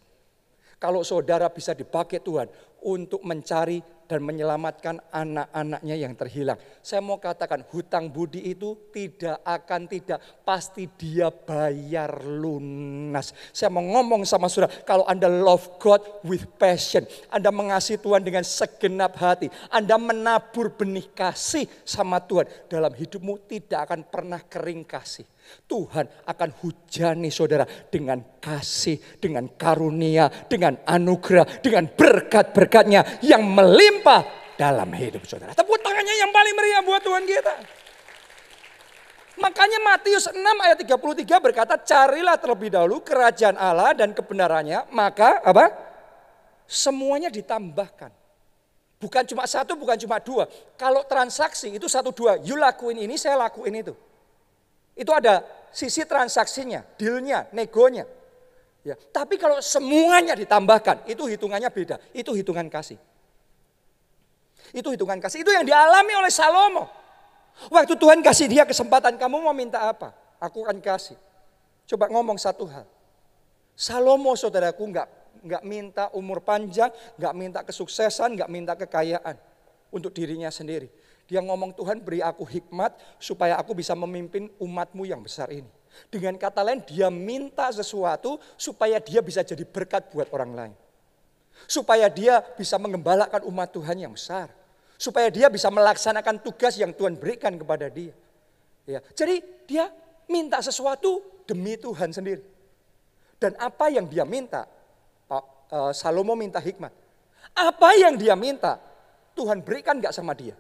Kalau 0.76 1.08
saudara 1.08 1.48
bisa 1.48 1.72
dipakai 1.72 2.20
Tuhan 2.20 2.52
untuk 2.84 3.24
mencari 3.24 3.80
dan 4.12 4.28
menyelamatkan 4.28 5.00
anak-anaknya 5.08 5.96
yang 5.96 6.12
terhilang. 6.20 6.60
Saya 6.84 7.00
mau 7.00 7.16
katakan 7.16 7.64
hutang 7.72 8.12
budi 8.12 8.44
itu 8.44 8.76
tidak 8.92 9.40
akan 9.48 9.88
tidak 9.88 10.20
pasti 10.44 10.92
dia 11.00 11.32
bayar 11.32 12.20
lunas. 12.28 13.32
Saya 13.56 13.72
mau 13.72 13.80
ngomong 13.80 14.28
sama 14.28 14.52
saudara, 14.52 14.84
kalau 14.84 15.08
Anda 15.08 15.32
love 15.32 15.80
God 15.80 16.28
with 16.28 16.44
passion, 16.60 17.08
Anda 17.32 17.56
mengasihi 17.56 18.04
Tuhan 18.04 18.20
dengan 18.20 18.44
segenap 18.44 19.16
hati, 19.16 19.48
Anda 19.72 19.96
menabur 19.96 20.76
benih 20.76 21.08
kasih 21.16 21.64
sama 21.88 22.20
Tuhan 22.20 22.52
dalam 22.68 22.92
hidupmu 22.92 23.48
tidak 23.48 23.88
akan 23.88 24.12
pernah 24.12 24.44
kering 24.44 24.84
kasih. 24.84 25.24
Tuhan 25.68 26.06
akan 26.28 26.50
hujani 26.64 27.32
saudara 27.32 27.64
dengan 27.66 28.20
kasih, 28.42 29.00
dengan 29.22 29.48
karunia, 29.56 30.28
dengan 30.50 30.76
anugerah, 30.84 31.64
dengan 31.64 31.88
berkat-berkatnya 31.88 33.24
yang 33.24 33.46
melimpah 33.46 34.01
dalam 34.58 34.90
hidup 34.94 35.26
saudara. 35.26 35.58
Tepuk 35.58 35.82
tangannya 35.82 36.16
yang 36.22 36.30
paling 36.30 36.54
meriah 36.54 36.82
buat 36.86 37.02
Tuhan 37.02 37.24
kita. 37.26 37.56
Makanya 39.42 39.80
Matius 39.82 40.30
6 40.30 40.38
ayat 40.38 40.78
33 40.78 41.42
berkata, 41.42 41.74
carilah 41.82 42.38
terlebih 42.38 42.70
dahulu 42.70 43.02
kerajaan 43.02 43.58
Allah 43.58 43.98
dan 43.98 44.14
kebenarannya, 44.14 44.86
maka 44.94 45.42
apa? 45.42 45.74
Semuanya 46.70 47.34
ditambahkan. 47.34 48.14
Bukan 49.02 49.24
cuma 49.26 49.50
satu, 49.50 49.74
bukan 49.74 49.98
cuma 49.98 50.22
dua. 50.22 50.46
Kalau 50.78 51.02
transaksi 51.10 51.74
itu 51.74 51.90
satu 51.90 52.14
dua, 52.14 52.38
you 52.46 52.54
lakuin 52.54 53.02
ini, 53.02 53.18
saya 53.18 53.34
lakuin 53.34 53.82
itu. 53.82 53.98
Itu 54.94 55.10
ada 55.10 55.42
sisi 55.74 56.06
transaksinya, 56.06 56.86
dealnya, 57.02 57.50
negonya. 57.50 58.06
Ya, 58.86 58.94
tapi 59.10 59.42
kalau 59.42 59.58
semuanya 59.58 60.38
ditambahkan, 60.38 61.10
itu 61.10 61.26
hitungannya 61.26 61.70
beda. 61.74 61.98
Itu 62.14 62.38
hitungan 62.38 62.70
kasih. 62.70 63.02
Itu 64.72 64.96
hitungan 64.96 65.20
kasih. 65.20 65.44
Itu 65.44 65.52
yang 65.52 65.68
dialami 65.68 66.14
oleh 66.16 66.32
Salomo. 66.32 66.88
Waktu 67.68 67.94
Tuhan 68.00 68.24
kasih 68.24 68.48
dia 68.48 68.64
kesempatan, 68.64 69.20
kamu 69.20 69.44
mau 69.44 69.54
minta 69.54 69.84
apa? 69.84 70.16
Aku 70.40 70.64
akan 70.66 70.80
kasih. 70.80 71.20
Coba 71.86 72.08
ngomong 72.08 72.40
satu 72.40 72.66
hal. 72.72 72.88
Salomo 73.76 74.34
saudaraku 74.34 74.88
nggak 74.88 75.08
nggak 75.42 75.64
minta 75.66 76.04
umur 76.16 76.40
panjang, 76.42 76.90
nggak 77.20 77.34
minta 77.36 77.60
kesuksesan, 77.66 78.40
nggak 78.40 78.50
minta 78.50 78.74
kekayaan 78.78 79.36
untuk 79.92 80.16
dirinya 80.16 80.48
sendiri. 80.48 80.88
Dia 81.28 81.44
ngomong 81.44 81.76
Tuhan 81.76 82.04
beri 82.04 82.24
aku 82.24 82.44
hikmat 82.44 82.96
supaya 83.20 83.56
aku 83.60 83.76
bisa 83.76 83.96
memimpin 83.96 84.52
umatmu 84.60 85.04
yang 85.08 85.24
besar 85.24 85.52
ini. 85.52 85.70
Dengan 86.08 86.40
kata 86.40 86.64
lain 86.64 86.80
dia 86.88 87.12
minta 87.12 87.68
sesuatu 87.72 88.40
supaya 88.56 89.00
dia 89.04 89.20
bisa 89.20 89.44
jadi 89.44 89.64
berkat 89.68 90.08
buat 90.12 90.32
orang 90.32 90.52
lain. 90.56 90.76
Supaya 91.68 92.08
dia 92.08 92.40
bisa 92.56 92.80
mengembalakan 92.80 93.44
umat 93.48 93.70
Tuhan 93.76 94.00
yang 94.00 94.16
besar 94.16 94.61
supaya 95.02 95.34
dia 95.34 95.50
bisa 95.50 95.74
melaksanakan 95.74 96.46
tugas 96.46 96.78
yang 96.78 96.94
Tuhan 96.94 97.18
berikan 97.18 97.58
kepada 97.58 97.90
dia. 97.90 98.14
Ya, 98.86 99.02
jadi 99.18 99.42
dia 99.66 99.90
minta 100.30 100.62
sesuatu 100.62 101.26
demi 101.50 101.74
Tuhan 101.74 102.14
sendiri. 102.14 102.46
Dan 103.42 103.58
apa 103.58 103.90
yang 103.90 104.06
dia 104.06 104.22
minta? 104.22 104.70
Pak 105.26 105.44
uh, 105.74 105.90
Salomo 105.90 106.38
minta 106.38 106.62
hikmat. 106.62 106.94
Apa 107.58 107.98
yang 107.98 108.14
dia 108.14 108.38
minta? 108.38 108.78
Tuhan 109.34 109.66
berikan 109.66 109.98
nggak 109.98 110.14
sama 110.14 110.38
dia? 110.38 110.54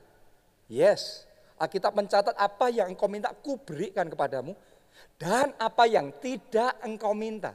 Yes. 0.65 1.29
Alkitab 1.62 1.93
mencatat 1.93 2.33
apa 2.33 2.74
yang 2.74 2.89
engkau 2.89 3.05
minta, 3.05 3.29
ku 3.38 3.62
berikan 3.62 4.10
kepadamu. 4.10 4.57
Dan 5.21 5.53
apa 5.62 5.86
yang 5.86 6.10
tidak 6.17 6.81
engkau 6.81 7.13
minta, 7.13 7.53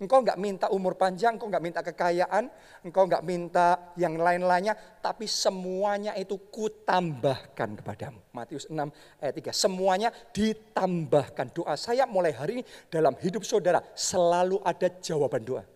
Engkau 0.00 0.24
nggak 0.24 0.40
minta 0.40 0.66
umur 0.72 0.96
panjang, 0.96 1.36
engkau 1.36 1.52
nggak 1.52 1.60
minta 1.60 1.80
kekayaan, 1.84 2.48
engkau 2.88 3.04
nggak 3.04 3.20
minta 3.20 3.92
yang 4.00 4.16
lain-lainnya, 4.16 4.72
tapi 4.96 5.28
semuanya 5.28 6.16
itu 6.16 6.40
kutambahkan 6.48 7.76
kepadamu. 7.84 8.16
Matius 8.32 8.64
6 8.72 8.80
ayat 9.20 9.34
3. 9.36 9.52
Semuanya 9.52 10.08
ditambahkan. 10.32 11.52
Doa 11.52 11.76
saya 11.76 12.08
mulai 12.08 12.32
hari 12.32 12.52
ini 12.60 12.64
dalam 12.88 13.12
hidup 13.20 13.44
saudara 13.44 13.84
selalu 13.92 14.64
ada 14.64 14.88
jawaban 14.88 15.44
doa. 15.44 15.68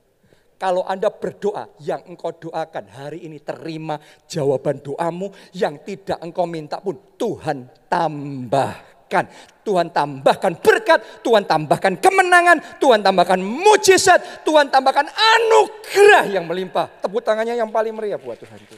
Kalau 0.56 0.88
Anda 0.88 1.12
berdoa, 1.12 1.76
yang 1.84 2.08
engkau 2.08 2.32
doakan 2.48 2.86
hari 2.88 3.28
ini 3.28 3.44
terima 3.44 4.00
jawaban 4.24 4.80
doamu, 4.80 5.28
yang 5.52 5.84
tidak 5.84 6.16
engkau 6.24 6.48
minta 6.48 6.80
pun 6.80 6.96
Tuhan 7.20 7.68
tambah 7.92 8.93
tambahkan. 9.14 9.26
Tuhan 9.64 9.88
tambahkan 9.88 10.52
berkat, 10.60 11.00
Tuhan 11.24 11.48
tambahkan 11.48 11.96
kemenangan, 11.96 12.60
Tuhan 12.76 13.00
tambahkan 13.00 13.40
mujizat, 13.40 14.44
Tuhan 14.44 14.68
tambahkan 14.68 15.08
anugerah 15.08 16.28
yang 16.28 16.44
melimpah. 16.44 16.90
Tepuk 17.00 17.24
tangannya 17.24 17.56
yang 17.56 17.72
paling 17.72 17.96
meriah 17.96 18.20
buat 18.20 18.36
Tuhan 18.36 18.60
itu. 18.60 18.76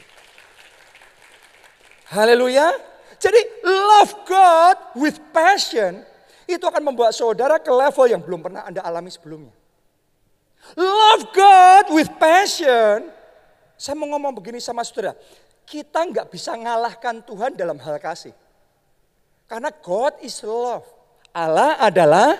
Haleluya. 2.07 2.71
Jadi 3.19 3.41
love 3.65 4.13
God 4.23 4.77
with 4.95 5.19
passion 5.35 6.05
itu 6.47 6.63
akan 6.63 6.79
membuat 6.79 7.11
saudara 7.11 7.59
ke 7.59 7.67
level 7.67 8.07
yang 8.07 8.21
belum 8.23 8.39
pernah 8.39 8.63
Anda 8.63 8.79
alami 8.79 9.11
sebelumnya. 9.11 9.51
Love 10.77 11.35
God 11.35 11.85
with 11.91 12.07
passion. 12.15 13.11
Saya 13.75 13.99
mau 13.99 14.07
ngomong 14.07 14.39
begini 14.39 14.63
sama 14.63 14.87
saudara. 14.87 15.19
Kita 15.67 15.99
nggak 16.07 16.31
bisa 16.31 16.55
ngalahkan 16.55 17.19
Tuhan 17.27 17.59
dalam 17.59 17.75
hal 17.75 17.99
kasih. 17.99 18.31
Karena 19.47 19.71
God 19.71 20.19
is 20.21 20.43
love. 20.43 20.83
Allah 21.31 21.79
adalah 21.79 22.35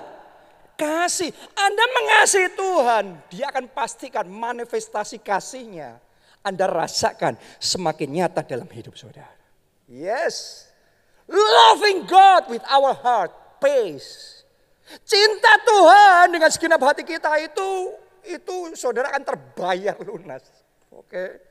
kasih. 0.76 1.32
Anda 1.56 1.86
mengasihi 1.88 2.50
Tuhan, 2.54 3.06
dia 3.32 3.48
akan 3.50 3.66
pastikan 3.72 4.28
manifestasi 4.28 5.24
kasihnya. 5.24 6.04
Anda 6.44 6.68
rasakan 6.68 7.36
semakin 7.58 8.08
nyata 8.22 8.44
dalam 8.44 8.68
hidup 8.68 8.96
saudara. 8.96 9.32
Yes. 9.88 10.68
Loving 11.28 12.08
God 12.08 12.48
with 12.52 12.64
our 12.68 12.96
heart 12.96 13.32
pays. 13.60 14.38
Cinta 15.04 15.60
Tuhan 15.68 16.32
dengan 16.32 16.48
segenap 16.48 16.80
hati 16.80 17.04
kita 17.04 17.28
itu 17.44 17.92
itu 18.24 18.56
saudara 18.76 19.12
akan 19.12 19.24
terbayar 19.28 19.96
lunas. 20.00 20.44
Oke. 20.96 21.44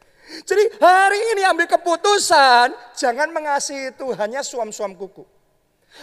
Jadi 0.49 0.81
hari 0.81 1.21
ini 1.37 1.45
ambil 1.45 1.69
keputusan 1.69 2.73
jangan 2.97 3.29
mengasihi 3.31 3.93
Tuhannya 3.95 4.41
suam-suam 4.41 4.97
kuku. 4.97 5.36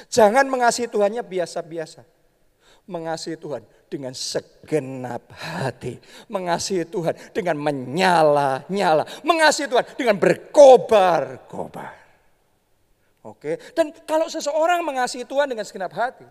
Jangan 0.09 0.45
mengasihi 0.49 0.89
Tuhannya 0.89 1.21
biasa-biasa. 1.25 2.03
Mengasihi 2.83 3.39
Tuhan 3.39 3.63
dengan 3.87 4.11
segenap 4.11 5.31
hati. 5.31 6.01
Mengasihi 6.27 6.83
Tuhan 6.83 7.15
dengan 7.31 7.55
menyala-nyala. 7.55 9.07
Mengasihi 9.23 9.71
Tuhan 9.71 9.85
dengan 9.95 10.19
berkobar-kobar. 10.19 12.03
Oke, 13.23 13.55
dan 13.71 13.95
kalau 14.03 14.27
seseorang 14.27 14.83
mengasihi 14.83 15.23
Tuhan 15.23 15.47
dengan 15.47 15.63
segenap 15.63 15.95
hati, 15.95 16.27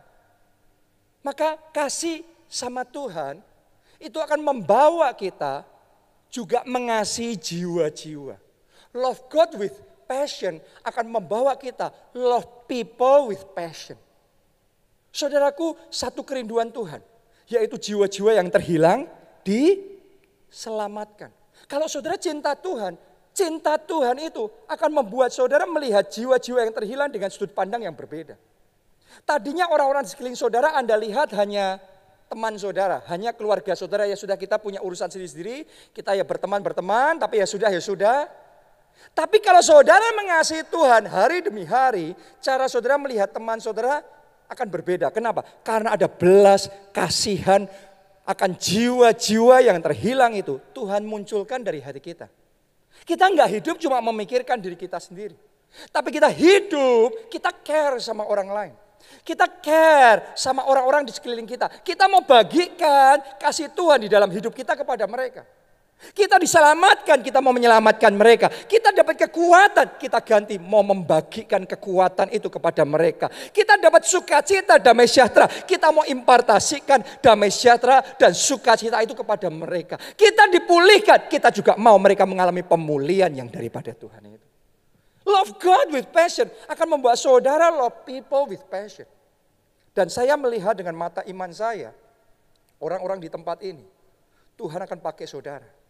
maka 1.25 1.57
kasih 1.73 2.21
sama 2.53 2.85
Tuhan 2.85 3.41
itu 3.97 4.21
akan 4.21 4.45
membawa 4.45 5.09
kita 5.17 5.65
juga 6.29 6.61
mengasihi 6.69 7.33
jiwa-jiwa. 7.33 8.37
Love 8.93 9.25
God 9.33 9.57
with 9.57 9.73
passion 10.05 10.59
akan 10.83 11.07
membawa 11.09 11.55
kita 11.57 11.91
love 12.15 12.67
people 12.69 13.31
with 13.31 13.43
passion. 13.57 13.97
Saudaraku, 15.13 15.77
satu 15.93 16.25
kerinduan 16.25 16.73
Tuhan, 16.73 17.05
yaitu 17.45 17.77
jiwa-jiwa 17.77 18.41
yang 18.41 18.49
terhilang 18.49 19.05
diselamatkan. 19.45 21.29
Kalau 21.69 21.85
saudara 21.85 22.17
cinta 22.17 22.57
Tuhan, 22.57 22.97
cinta 23.37 23.77
Tuhan 23.77 24.17
itu 24.25 24.49
akan 24.69 24.91
membuat 25.05 25.33
saudara 25.37 25.69
melihat 25.69 26.09
jiwa-jiwa 26.09 26.65
yang 26.65 26.73
terhilang 26.73 27.09
dengan 27.13 27.29
sudut 27.29 27.53
pandang 27.53 27.85
yang 27.85 27.93
berbeda. 27.93 28.41
Tadinya 29.29 29.69
orang-orang 29.69 30.09
di 30.09 30.11
sekeliling 30.17 30.41
saudara 30.41 30.73
Anda 30.73 30.97
lihat 30.97 31.37
hanya 31.37 31.77
teman 32.33 32.57
saudara, 32.57 33.05
hanya 33.13 33.37
keluarga 33.37 33.77
saudara 33.77 34.09
ya 34.09 34.17
sudah 34.17 34.41
kita 34.41 34.57
punya 34.57 34.81
urusan 34.81 35.13
sendiri-sendiri, 35.13 35.69
kita 35.93 36.17
ya 36.17 36.25
berteman-berteman, 36.25 37.21
tapi 37.21 37.45
ya 37.45 37.47
sudah 37.47 37.69
ya 37.69 37.83
sudah. 37.85 38.25
Tapi 39.13 39.45
kalau 39.45 39.61
saudara 39.61 40.09
mengasihi 40.17 40.65
Tuhan 40.73 41.05
hari 41.05 41.45
demi 41.45 41.69
hari, 41.69 42.17
cara 42.41 42.65
saudara 42.65 42.97
melihat 42.97 43.29
teman 43.29 43.61
saudara 43.61 44.01
akan 44.49 44.69
berbeda. 44.69 45.13
Kenapa? 45.13 45.45
Karena 45.61 45.93
ada 45.97 46.09
belas 46.09 46.73
kasihan 46.97 47.69
akan 48.25 48.51
jiwa-jiwa 48.57 49.65
yang 49.65 49.79
terhilang 49.85 50.33
itu. 50.33 50.57
Tuhan 50.73 51.05
munculkan 51.05 51.61
dari 51.61 51.85
hati 51.85 52.01
kita. 52.01 52.27
Kita 53.03 53.29
nggak 53.29 53.49
hidup 53.61 53.77
cuma 53.83 53.99
memikirkan 54.01 54.57
diri 54.63 54.79
kita 54.79 54.97
sendiri. 54.97 55.35
Tapi 55.89 56.09
kita 56.13 56.29
hidup, 56.29 57.33
kita 57.33 57.51
care 57.65 57.99
sama 57.99 58.29
orang 58.29 58.49
lain. 58.49 58.75
Kita 59.27 59.45
care 59.61 60.37
sama 60.39 60.65
orang-orang 60.69 61.09
di 61.09 61.13
sekeliling 61.13 61.49
kita. 61.49 61.69
Kita 61.83 62.07
mau 62.07 62.23
bagikan 62.23 63.19
kasih 63.41 63.73
Tuhan 63.75 64.07
di 64.07 64.09
dalam 64.09 64.31
hidup 64.31 64.55
kita 64.55 64.79
kepada 64.79 65.05
mereka. 65.11 65.43
Kita 66.11 66.35
diselamatkan, 66.35 67.23
kita 67.23 67.39
mau 67.39 67.55
menyelamatkan 67.55 68.11
mereka. 68.11 68.51
Kita 68.51 68.91
dapat 68.91 69.23
kekuatan, 69.23 70.03
kita 70.03 70.19
ganti 70.27 70.59
mau 70.59 70.83
membagikan 70.83 71.63
kekuatan 71.63 72.35
itu 72.35 72.51
kepada 72.51 72.83
mereka. 72.83 73.31
Kita 73.31 73.79
dapat 73.79 74.03
sukacita, 74.03 74.83
damai 74.83 75.07
sejahtera. 75.07 75.47
Kita 75.47 75.95
mau 75.95 76.03
impartasikan 76.03 77.23
damai 77.23 77.55
sejahtera 77.55 78.03
dan 78.19 78.35
sukacita 78.35 78.99
itu 78.99 79.15
kepada 79.15 79.47
mereka. 79.47 79.95
Kita 80.19 80.51
dipulihkan, 80.51 81.31
kita 81.31 81.55
juga 81.55 81.79
mau 81.79 81.95
mereka 82.03 82.27
mengalami 82.27 82.67
pemulihan 82.67 83.31
yang 83.31 83.47
daripada 83.47 83.95
Tuhan 83.95 84.27
itu. 84.27 84.47
Love 85.23 85.55
God 85.63 85.95
with 85.95 86.11
passion 86.11 86.51
akan 86.67 86.99
membuat 86.99 87.15
saudara 87.15 87.71
love 87.71 88.03
people 88.03 88.51
with 88.51 88.67
passion. 88.67 89.07
Dan 89.95 90.11
saya 90.11 90.35
melihat 90.35 90.75
dengan 90.75 90.99
mata 90.99 91.23
iman 91.31 91.55
saya, 91.55 91.95
orang-orang 92.83 93.23
di 93.23 93.31
tempat 93.31 93.63
ini, 93.63 93.87
Tuhan 94.59 94.83
akan 94.83 94.99
pakai 94.99 95.31
saudara 95.31 95.82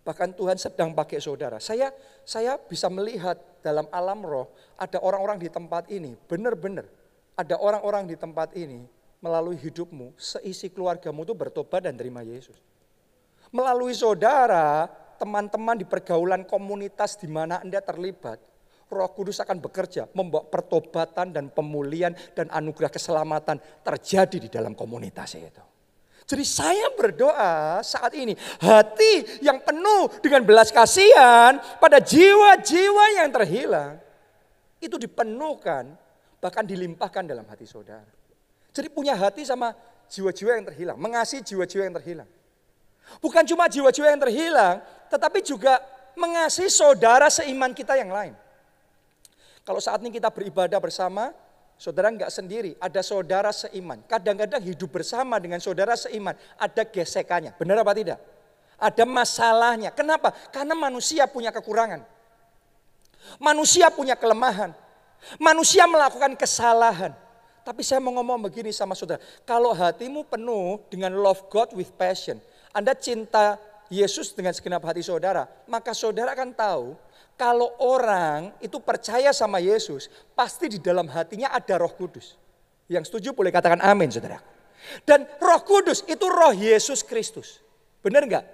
Bahkan 0.00 0.32
Tuhan 0.32 0.56
sedang 0.56 0.96
pakai 0.96 1.20
saudara. 1.20 1.60
Saya 1.60 1.92
saya 2.24 2.56
bisa 2.56 2.88
melihat 2.88 3.36
dalam 3.60 3.84
alam 3.92 4.24
roh 4.24 4.48
ada 4.80 4.96
orang-orang 5.04 5.36
di 5.36 5.48
tempat 5.52 5.92
ini, 5.92 6.16
benar-benar 6.16 6.88
ada 7.36 7.56
orang-orang 7.60 8.08
di 8.08 8.16
tempat 8.16 8.56
ini 8.56 8.84
melalui 9.20 9.60
hidupmu, 9.60 10.16
seisi 10.16 10.72
keluargamu 10.72 11.28
itu 11.28 11.36
bertobat 11.36 11.84
dan 11.84 11.96
terima 11.96 12.24
Yesus. 12.24 12.56
Melalui 13.52 13.92
saudara, 13.92 14.88
teman-teman 15.20 15.76
di 15.76 15.84
pergaulan 15.84 16.48
komunitas 16.48 17.20
di 17.20 17.28
mana 17.28 17.60
Anda 17.60 17.84
terlibat, 17.84 18.40
Roh 18.90 19.10
Kudus 19.14 19.38
akan 19.38 19.62
bekerja 19.62 20.10
membawa 20.16 20.48
pertobatan 20.50 21.30
dan 21.30 21.52
pemulihan 21.52 22.10
dan 22.34 22.50
anugerah 22.50 22.90
keselamatan 22.90 23.60
terjadi 23.86 24.36
di 24.40 24.48
dalam 24.50 24.74
komunitas 24.74 25.38
itu. 25.38 25.69
Jadi 26.30 26.46
saya 26.46 26.94
berdoa 26.94 27.82
saat 27.82 28.14
ini 28.14 28.38
hati 28.62 29.42
yang 29.42 29.58
penuh 29.66 30.06
dengan 30.22 30.46
belas 30.46 30.70
kasihan 30.70 31.58
pada 31.82 31.98
jiwa-jiwa 31.98 33.18
yang 33.18 33.34
terhilang 33.34 33.98
itu 34.78 34.94
dipenuhkan 34.94 35.90
bahkan 36.38 36.62
dilimpahkan 36.62 37.26
dalam 37.26 37.42
hati 37.50 37.66
saudara. 37.66 38.06
Jadi 38.70 38.86
punya 38.94 39.18
hati 39.18 39.42
sama 39.42 39.74
jiwa-jiwa 40.06 40.54
yang 40.54 40.66
terhilang, 40.70 40.96
mengasihi 41.02 41.42
jiwa-jiwa 41.42 41.90
yang 41.90 41.96
terhilang. 41.98 42.30
Bukan 43.18 43.42
cuma 43.50 43.66
jiwa-jiwa 43.66 44.06
yang 44.14 44.22
terhilang, 44.22 44.86
tetapi 45.10 45.42
juga 45.42 45.82
mengasihi 46.14 46.70
saudara 46.70 47.26
seiman 47.26 47.74
kita 47.74 47.98
yang 47.98 48.14
lain. 48.14 48.38
Kalau 49.66 49.82
saat 49.82 49.98
ini 49.98 50.14
kita 50.14 50.30
beribadah 50.30 50.78
bersama, 50.78 51.34
saudara 51.80 52.12
nggak 52.12 52.28
sendiri, 52.28 52.76
ada 52.76 53.00
saudara 53.00 53.48
seiman. 53.56 54.04
Kadang-kadang 54.04 54.60
hidup 54.60 55.00
bersama 55.00 55.40
dengan 55.40 55.64
saudara 55.64 55.96
seiman, 55.96 56.36
ada 56.60 56.82
gesekannya. 56.84 57.56
Benar 57.56 57.80
apa 57.80 57.96
tidak? 57.96 58.20
Ada 58.76 59.08
masalahnya. 59.08 59.88
Kenapa? 59.96 60.36
Karena 60.52 60.76
manusia 60.76 61.24
punya 61.24 61.48
kekurangan. 61.48 62.04
Manusia 63.40 63.88
punya 63.88 64.12
kelemahan. 64.12 64.76
Manusia 65.40 65.88
melakukan 65.88 66.36
kesalahan. 66.36 67.16
Tapi 67.64 67.80
saya 67.84 68.00
mau 68.00 68.12
ngomong 68.12 68.44
begini 68.44 68.72
sama 68.72 68.92
saudara. 68.92 69.20
Kalau 69.48 69.72
hatimu 69.72 70.28
penuh 70.28 70.84
dengan 70.92 71.12
love 71.16 71.48
God 71.48 71.72
with 71.72 71.92
passion. 71.96 72.40
Anda 72.76 72.92
cinta 72.96 73.56
Yesus 73.92 74.32
dengan 74.32 74.52
segenap 74.52 74.84
hati 74.84 75.04
saudara. 75.04 75.48
Maka 75.68 75.96
saudara 75.96 76.32
akan 76.32 76.52
tahu 76.56 76.86
kalau 77.40 77.72
orang 77.80 78.52
itu 78.60 78.76
percaya 78.84 79.32
sama 79.32 79.64
Yesus. 79.64 80.12
Pasti 80.36 80.68
di 80.68 80.76
dalam 80.76 81.08
hatinya 81.08 81.48
ada 81.48 81.80
roh 81.80 81.88
kudus. 81.88 82.36
Yang 82.84 83.08
setuju 83.08 83.32
boleh 83.32 83.48
katakan 83.48 83.80
amin 83.80 84.12
saudara. 84.12 84.44
Dan 85.08 85.24
roh 85.40 85.64
kudus 85.64 86.04
itu 86.04 86.28
roh 86.28 86.52
Yesus 86.52 87.00
Kristus. 87.00 87.64
Benar 88.04 88.28
enggak? 88.28 88.44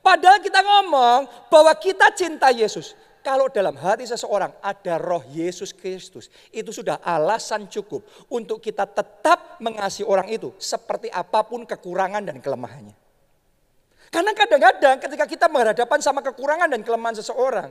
Padahal 0.00 0.40
kita 0.40 0.64
ngomong 0.64 1.52
bahwa 1.52 1.72
kita 1.76 2.16
cinta 2.16 2.48
Yesus. 2.48 2.96
Kalau 3.20 3.52
dalam 3.52 3.76
hati 3.76 4.08
seseorang 4.08 4.48
ada 4.64 4.96
roh 4.96 5.20
Yesus 5.28 5.76
Kristus, 5.76 6.32
itu 6.48 6.72
sudah 6.72 6.96
alasan 7.04 7.68
cukup 7.68 8.00
untuk 8.32 8.64
kita 8.64 8.88
tetap 8.88 9.60
mengasihi 9.60 10.08
orang 10.08 10.32
itu 10.32 10.56
seperti 10.56 11.12
apa 11.12 11.44
pun 11.44 11.68
kekurangan 11.68 12.24
dan 12.24 12.40
kelemahannya. 12.40 12.96
Karena 14.08 14.32
kadang-kadang 14.32 14.96
ketika 15.04 15.28
kita 15.28 15.46
berhadapan 15.52 16.00
sama 16.00 16.24
kekurangan 16.24 16.72
dan 16.72 16.80
kelemahan 16.80 17.20
seseorang, 17.20 17.68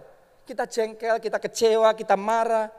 kita 0.49 0.65
jengkel, 0.65 1.21
kita 1.21 1.37
kecewa, 1.37 1.93
kita 1.93 2.17
marah. 2.17 2.73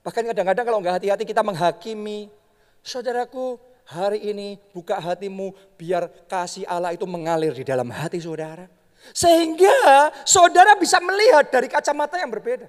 Bahkan 0.00 0.32
kadang-kadang 0.32 0.64
kalau 0.64 0.78
nggak 0.80 0.94
hati-hati 0.96 1.28
kita 1.28 1.44
menghakimi. 1.44 2.32
Saudaraku, 2.80 3.60
hari 3.84 4.32
ini 4.32 4.56
buka 4.72 4.96
hatimu 4.96 5.52
biar 5.76 6.08
kasih 6.24 6.64
Allah 6.64 6.96
itu 6.96 7.04
mengalir 7.04 7.52
di 7.52 7.60
dalam 7.68 7.92
hati 7.92 8.16
saudara. 8.24 8.64
Sehingga 9.12 10.08
saudara 10.24 10.80
bisa 10.80 10.96
melihat 11.04 11.52
dari 11.52 11.68
kacamata 11.68 12.16
yang 12.16 12.32
berbeda. 12.32 12.68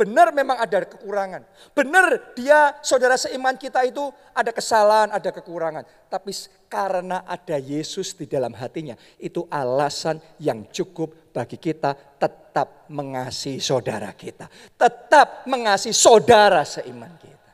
Benar 0.00 0.32
memang 0.32 0.56
ada 0.56 0.88
kekurangan. 0.88 1.44
Benar 1.76 2.32
dia 2.32 2.72
saudara 2.80 3.20
seiman 3.20 3.52
kita 3.60 3.84
itu 3.84 4.08
ada 4.32 4.48
kesalahan, 4.48 5.12
ada 5.12 5.28
kekurangan. 5.28 5.84
Tapi 6.08 6.32
karena 6.72 7.20
ada 7.28 7.60
Yesus 7.60 8.16
di 8.16 8.24
dalam 8.24 8.56
hatinya. 8.56 8.96
Itu 9.20 9.44
alasan 9.52 10.16
yang 10.40 10.64
cukup 10.72 11.36
bagi 11.36 11.60
kita 11.60 11.92
tetap 12.16 12.39
mengasihi 12.90 13.62
saudara 13.62 14.10
kita. 14.14 14.50
Tetap 14.74 15.46
mengasihi 15.46 15.94
saudara 15.94 16.66
seiman 16.66 17.10
kita. 17.20 17.52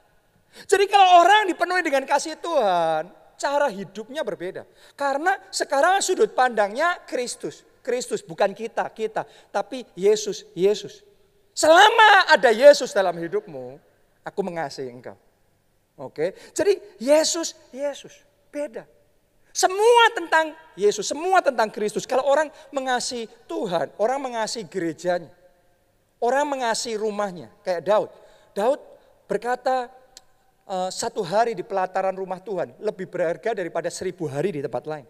Jadi 0.65 0.85
kalau 0.89 1.21
orang 1.21 1.45
dipenuhi 1.53 1.85
dengan 1.85 2.09
kasih 2.09 2.41
Tuhan, 2.41 3.13
cara 3.37 3.69
hidupnya 3.69 4.25
berbeda. 4.25 4.65
Karena 4.97 5.37
sekarang 5.53 6.01
sudut 6.01 6.33
pandangnya 6.33 7.05
Kristus. 7.05 7.63
Kristus, 7.85 8.25
bukan 8.25 8.51
kita, 8.51 8.91
kita, 8.91 9.23
tapi 9.55 9.87
Yesus, 9.95 10.43
Yesus. 10.59 11.07
Selama 11.55 12.35
ada 12.35 12.51
Yesus 12.51 12.91
dalam 12.91 13.15
hidupmu, 13.15 13.79
aku 14.27 14.41
mengasihi 14.43 14.91
engkau. 14.91 15.15
Oke, 15.97 16.35
jadi 16.51 16.77
Yesus, 16.99 17.55
Yesus, 17.71 18.13
beda. 18.51 18.85
Semua 19.57 20.13
tentang 20.13 20.53
Yesus, 20.77 21.09
semua 21.09 21.41
tentang 21.41 21.73
Kristus. 21.73 22.05
Kalau 22.05 22.29
orang 22.29 22.53
mengasihi 22.69 23.25
Tuhan, 23.49 23.89
orang 23.97 24.21
mengasihi 24.21 24.69
gerejanya, 24.69 25.33
orang 26.21 26.45
mengasihi 26.45 27.01
rumahnya, 27.01 27.49
kayak 27.65 27.89
Daud. 27.89 28.13
Daud 28.53 28.77
berkata, 29.25 29.89
e, 30.69 30.93
satu 30.93 31.25
hari 31.25 31.57
di 31.57 31.65
pelataran 31.65 32.13
rumah 32.13 32.37
Tuhan 32.37 32.77
lebih 32.85 33.09
berharga 33.09 33.57
daripada 33.57 33.89
seribu 33.89 34.29
hari 34.29 34.53
di 34.53 34.61
tempat 34.61 34.85
lain. 34.85 35.09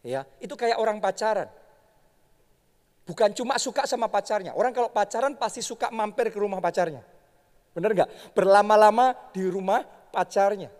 Ya, 0.00 0.24
itu 0.40 0.56
kayak 0.56 0.80
orang 0.80 0.96
pacaran. 0.96 1.52
Bukan 3.04 3.36
cuma 3.36 3.60
suka 3.60 3.84
sama 3.84 4.08
pacarnya. 4.08 4.56
Orang 4.56 4.72
kalau 4.72 4.88
pacaran 4.88 5.36
pasti 5.36 5.60
suka 5.60 5.92
mampir 5.92 6.32
ke 6.32 6.40
rumah 6.40 6.64
pacarnya. 6.64 7.04
Benar 7.76 7.92
nggak? 7.92 8.10
Berlama-lama 8.32 9.12
di 9.36 9.44
rumah 9.44 9.84
pacarnya. 10.08 10.72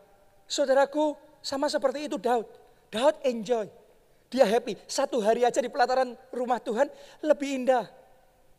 Saudaraku, 0.48 1.25
sama 1.46 1.70
seperti 1.70 2.10
itu 2.10 2.18
Daud. 2.18 2.42
Daud 2.90 3.22
enjoy. 3.22 3.70
Dia 4.26 4.42
happy. 4.42 4.74
Satu 4.90 5.22
hari 5.22 5.46
aja 5.46 5.62
di 5.62 5.70
pelataran 5.70 6.18
rumah 6.34 6.58
Tuhan 6.58 6.90
lebih 7.22 7.62
indah 7.62 7.86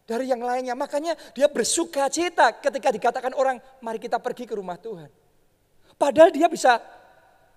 dari 0.08 0.32
yang 0.32 0.40
lainnya. 0.40 0.72
Makanya 0.72 1.20
dia 1.36 1.52
bersuka 1.52 2.08
cita 2.08 2.56
ketika 2.64 2.88
dikatakan 2.96 3.36
orang, 3.36 3.60
mari 3.84 4.00
kita 4.00 4.24
pergi 4.24 4.48
ke 4.48 4.56
rumah 4.56 4.80
Tuhan. 4.80 5.12
Padahal 6.00 6.32
dia 6.32 6.48
bisa 6.48 6.80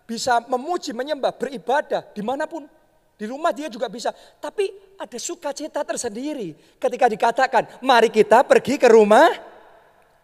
bisa 0.03 0.43
memuji, 0.51 0.91
menyembah, 0.91 1.31
beribadah 1.39 2.03
di 2.11 2.27
mana 2.27 2.51
pun 2.51 2.67
di 3.15 3.31
rumah 3.31 3.55
dia 3.55 3.71
juga 3.71 3.87
bisa. 3.87 4.11
Tapi 4.43 4.75
ada 4.99 5.19
sukacita 5.23 5.87
tersendiri 5.87 6.59
ketika 6.83 7.07
dikatakan, 7.07 7.79
mari 7.87 8.11
kita 8.11 8.43
pergi 8.43 8.83
ke 8.83 8.91
rumah 8.91 9.31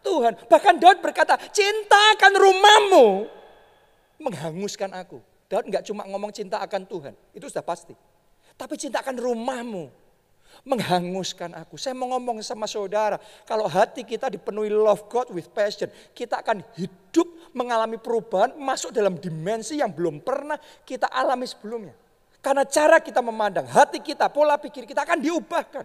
Tuhan. 0.03 0.35
Bahkan 0.51 0.75
Daud 0.83 0.99
berkata, 0.99 1.39
cintakan 1.55 2.35
rumahmu. 2.35 3.07
Menghanguskan 4.17 4.93
aku. 4.97 5.21
Daud 5.47 5.71
nggak 5.71 5.87
cuma 5.87 6.03
ngomong 6.11 6.35
cinta 6.35 6.59
akan 6.59 6.83
Tuhan, 6.89 7.15
itu 7.31 7.47
sudah 7.47 7.63
pasti. 7.63 7.95
Tapi 8.57 8.75
cintakan 8.75 9.15
rumahmu. 9.15 9.93
Menghanguskan 10.65 11.53
aku. 11.53 11.77
Saya 11.77 11.93
mau 11.93 12.09
ngomong 12.17 12.41
sama 12.41 12.65
saudara, 12.65 13.21
kalau 13.45 13.69
hati 13.69 14.07
kita 14.07 14.33
dipenuhi 14.33 14.73
love 14.73 15.05
God 15.13 15.29
with 15.35 15.53
passion, 15.53 15.93
kita 16.17 16.41
akan 16.41 16.65
hidup 16.81 17.29
mengalami 17.53 18.01
perubahan, 18.01 18.57
masuk 18.57 18.89
dalam 18.89 19.21
dimensi 19.21 19.77
yang 19.77 19.93
belum 19.93 20.25
pernah 20.25 20.57
kita 20.89 21.13
alami 21.13 21.45
sebelumnya. 21.45 21.93
Karena 22.41 22.65
cara 22.65 23.03
kita 23.03 23.21
memandang, 23.21 23.69
hati 23.69 24.01
kita, 24.01 24.33
pola 24.33 24.57
pikir 24.57 24.89
kita 24.89 25.05
akan 25.05 25.19
diubahkan. 25.21 25.85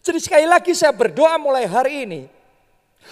Jadi 0.00 0.18
sekali 0.22 0.46
lagi 0.48 0.72
saya 0.72 0.94
berdoa 0.94 1.36
mulai 1.36 1.68
hari 1.68 2.08
ini. 2.08 2.22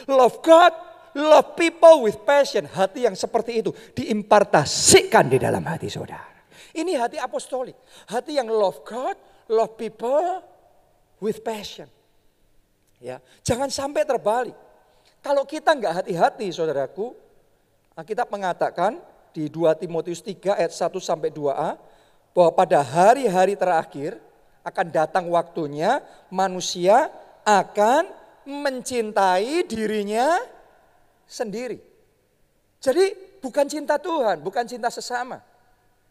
Love 0.09 0.41
God, 0.41 0.73
love 1.17 1.57
people 1.59 2.05
with 2.05 2.21
passion. 2.25 2.69
Hati 2.69 3.09
yang 3.09 3.17
seperti 3.17 3.65
itu 3.65 3.71
diimpartasikan 3.97 5.29
di 5.29 5.39
dalam 5.41 5.63
hati 5.65 5.89
saudara. 5.89 6.33
Ini 6.73 6.97
hati 6.97 7.21
apostolik. 7.21 7.77
Hati 8.09 8.41
yang 8.41 8.49
love 8.49 8.81
God, 8.85 9.17
love 9.53 9.77
people 9.77 10.41
with 11.21 11.45
passion. 11.45 11.89
Ya, 13.03 13.19
jangan 13.43 13.69
sampai 13.69 14.07
terbalik. 14.07 14.55
Kalau 15.23 15.47
kita 15.47 15.75
nggak 15.75 16.03
hati-hati 16.03 16.51
saudaraku, 16.51 17.15
kita 18.07 18.27
mengatakan 18.27 18.99
di 19.31 19.47
2 19.47 19.79
Timotius 19.79 20.23
3 20.23 20.59
ayat 20.59 20.73
1 20.75 20.99
sampai 20.99 21.31
2a, 21.31 21.79
bahwa 22.33 22.51
pada 22.57 22.81
hari-hari 22.81 23.55
terakhir 23.55 24.17
akan 24.65 24.87
datang 24.89 25.27
waktunya 25.29 26.01
manusia 26.33 27.11
akan 27.45 28.09
mencintai 28.47 29.67
dirinya 29.67 30.41
sendiri. 31.33 31.81
Jadi 32.85 33.17
bukan 33.41 33.65
cinta 33.65 33.97
Tuhan, 33.97 34.45
bukan 34.45 34.69
cinta 34.69 34.93
sesama. 34.93 35.41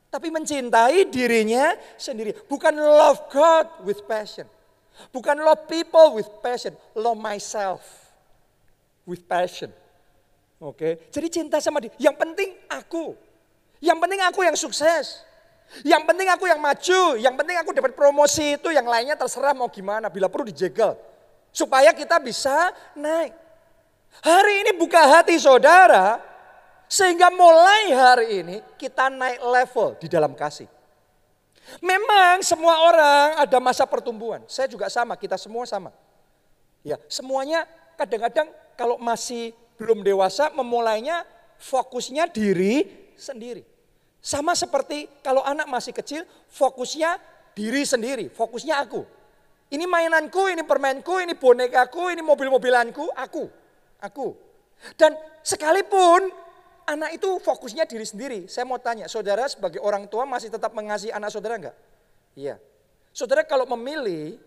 Tapi 0.09 0.27
mencintai 0.33 1.07
dirinya 1.07 1.77
sendiri. 1.95 2.33
Bukan 2.49 2.73
love 2.73 3.29
God 3.29 3.85
with 3.85 4.01
passion. 4.09 4.49
Bukan 5.13 5.39
love 5.39 5.69
people 5.69 6.19
with 6.19 6.27
passion. 6.43 6.73
Love 6.97 7.21
myself 7.21 7.85
with 9.05 9.23
passion. 9.29 9.71
Oke, 10.61 11.09
jadi 11.09 11.27
cinta 11.31 11.57
sama 11.57 11.81
dia. 11.81 11.89
Yang 11.97 12.15
penting 12.21 12.49
aku. 12.69 13.17
Yang 13.81 13.97
penting 13.97 14.21
aku 14.21 14.39
yang 14.45 14.53
sukses. 14.53 15.25
Yang 15.81 16.03
penting 16.05 16.27
aku 16.29 16.45
yang 16.45 16.59
maju, 16.61 17.15
yang 17.17 17.33
penting 17.33 17.57
aku 17.57 17.71
dapat 17.73 17.95
promosi 17.95 18.59
itu, 18.59 18.69
yang 18.69 18.85
lainnya 18.85 19.15
terserah 19.15 19.55
mau 19.55 19.71
gimana, 19.71 20.11
bila 20.11 20.27
perlu 20.29 20.45
dijegal. 20.45 20.99
Supaya 21.49 21.95
kita 21.95 22.19
bisa 22.21 22.75
naik. 22.93 23.40
Hari 24.19 24.67
ini 24.67 24.71
buka 24.75 24.99
hati 25.07 25.39
saudara, 25.39 26.19
sehingga 26.91 27.31
mulai 27.31 27.95
hari 27.95 28.27
ini 28.43 28.55
kita 28.75 29.07
naik 29.07 29.39
level 29.39 29.95
di 29.95 30.11
dalam 30.11 30.35
kasih. 30.35 30.67
Memang 31.79 32.43
semua 32.43 32.83
orang 32.83 33.39
ada 33.39 33.57
masa 33.63 33.87
pertumbuhan. 33.87 34.43
Saya 34.51 34.67
juga 34.67 34.91
sama, 34.91 35.15
kita 35.15 35.39
semua 35.39 35.63
sama. 35.63 35.95
Ya, 36.83 36.99
semuanya 37.07 37.63
kadang-kadang 37.95 38.51
kalau 38.75 38.99
masih 38.99 39.55
belum 39.79 40.03
dewasa 40.03 40.51
memulainya 40.51 41.23
fokusnya 41.61 42.27
diri 42.27 42.89
sendiri. 43.15 43.63
Sama 44.19 44.53
seperti 44.53 45.07
kalau 45.23 45.41
anak 45.41 45.65
masih 45.65 45.95
kecil 45.95 46.27
fokusnya 46.51 47.17
diri 47.55 47.87
sendiri, 47.87 48.27
fokusnya 48.29 48.77
aku. 48.83 49.07
Ini 49.71 49.87
mainanku, 49.87 50.51
ini 50.51 50.67
permainku, 50.67 51.23
ini 51.23 51.31
bonekaku, 51.31 52.11
ini 52.11 52.19
mobil-mobilanku, 52.19 53.15
aku. 53.15 53.60
Aku. 54.01 54.33
Dan 54.97 55.13
sekalipun 55.45 56.33
anak 56.89 57.21
itu 57.21 57.37
fokusnya 57.39 57.85
diri 57.85 58.05
sendiri. 58.05 58.39
Saya 58.49 58.65
mau 58.65 58.81
tanya, 58.81 59.05
saudara 59.05 59.45
sebagai 59.45 59.79
orang 59.79 60.09
tua 60.09 60.25
masih 60.25 60.49
tetap 60.49 60.73
mengasihi 60.73 61.13
anak 61.13 61.29
saudara 61.29 61.55
enggak? 61.61 61.77
Iya. 62.33 62.57
Saudara 63.13 63.45
kalau 63.45 63.69
memilih 63.77 64.41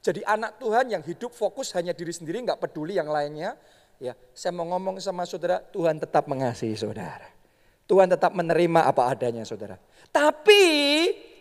jadi 0.00 0.24
anak 0.24 0.56
Tuhan 0.56 0.88
yang 0.88 1.02
hidup 1.04 1.34
fokus 1.34 1.74
hanya 1.76 1.92
diri 1.92 2.14
sendiri, 2.14 2.40
enggak 2.40 2.62
peduli 2.62 2.96
yang 2.96 3.10
lainnya. 3.10 3.58
Ya, 4.00 4.16
saya 4.32 4.56
mau 4.56 4.64
ngomong 4.64 4.96
sama 4.96 5.28
saudara, 5.28 5.60
Tuhan 5.60 6.00
tetap 6.00 6.24
mengasihi 6.24 6.72
saudara. 6.72 7.28
Tuhan 7.84 8.08
tetap 8.08 8.32
menerima 8.32 8.86
apa 8.86 9.12
adanya 9.12 9.44
saudara. 9.44 9.76
Tapi 10.08 10.62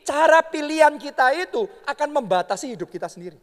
cara 0.03 0.41
pilihan 0.43 0.97
kita 0.97 1.31
itu 1.37 1.69
akan 1.85 2.09
membatasi 2.19 2.73
hidup 2.73 2.89
kita 2.89 3.05
sendiri. 3.07 3.37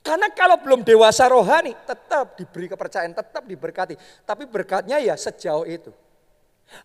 Karena 0.00 0.32
kalau 0.32 0.56
belum 0.56 0.80
dewasa 0.80 1.28
rohani, 1.28 1.76
tetap 1.84 2.34
diberi 2.40 2.72
kepercayaan, 2.72 3.12
tetap 3.12 3.44
diberkati. 3.44 3.94
Tapi 4.24 4.48
berkatnya 4.48 4.96
ya 4.96 5.12
sejauh 5.12 5.68
itu. 5.68 5.92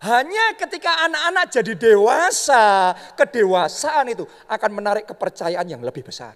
Hanya 0.02 0.52
ketika 0.58 1.06
anak-anak 1.06 1.44
jadi 1.48 1.72
dewasa, 1.78 2.92
kedewasaan 3.14 4.12
itu 4.12 4.26
akan 4.50 4.70
menarik 4.74 5.06
kepercayaan 5.08 5.64
yang 5.64 5.80
lebih 5.80 6.04
besar. 6.04 6.34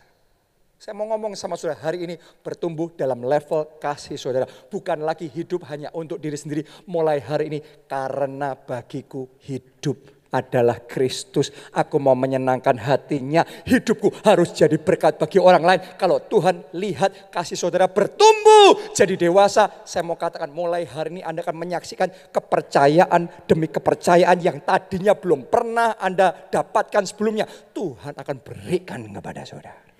Saya 0.81 0.97
mau 0.97 1.05
ngomong 1.12 1.37
sama 1.37 1.61
saudara 1.61 1.77
hari 1.77 2.09
ini 2.09 2.16
bertumbuh 2.40 2.88
dalam 2.97 3.21
level 3.21 3.77
kasih 3.77 4.16
saudara. 4.16 4.49
Bukan 4.49 5.05
lagi 5.05 5.29
hidup 5.29 5.69
hanya 5.69 5.93
untuk 5.93 6.16
diri 6.16 6.40
sendiri. 6.40 6.64
Mulai 6.88 7.21
hari 7.21 7.53
ini 7.53 7.61
karena 7.85 8.57
bagiku 8.57 9.29
hidup 9.45 10.19
adalah 10.31 10.79
Kristus. 10.87 11.51
Aku 11.75 11.99
mau 11.99 12.14
menyenangkan 12.14 12.79
hatinya. 12.79 13.43
Hidupku 13.66 14.23
harus 14.23 14.55
jadi 14.55 14.79
berkat 14.79 15.19
bagi 15.19 15.43
orang 15.43 15.62
lain. 15.62 15.81
Kalau 15.99 16.23
Tuhan 16.23 16.71
lihat 16.75 17.35
kasih 17.35 17.59
saudara 17.59 17.90
bertumbuh 17.90 18.95
jadi 18.95 19.19
dewasa. 19.19 19.83
Saya 19.83 20.07
mau 20.07 20.16
katakan 20.16 20.51
mulai 20.51 20.87
hari 20.87 21.19
ini 21.19 21.23
Anda 21.27 21.43
akan 21.43 21.59
menyaksikan 21.59 22.09
kepercayaan 22.31 23.47
demi 23.51 23.66
kepercayaan 23.66 24.38
yang 24.38 24.62
tadinya 24.62 25.12
belum 25.19 25.51
pernah 25.51 25.99
Anda 25.99 26.49
dapatkan 26.49 27.05
sebelumnya. 27.05 27.45
Tuhan 27.75 28.14
akan 28.14 28.37
berikan 28.40 29.03
kepada 29.11 29.43
saudara. 29.43 29.90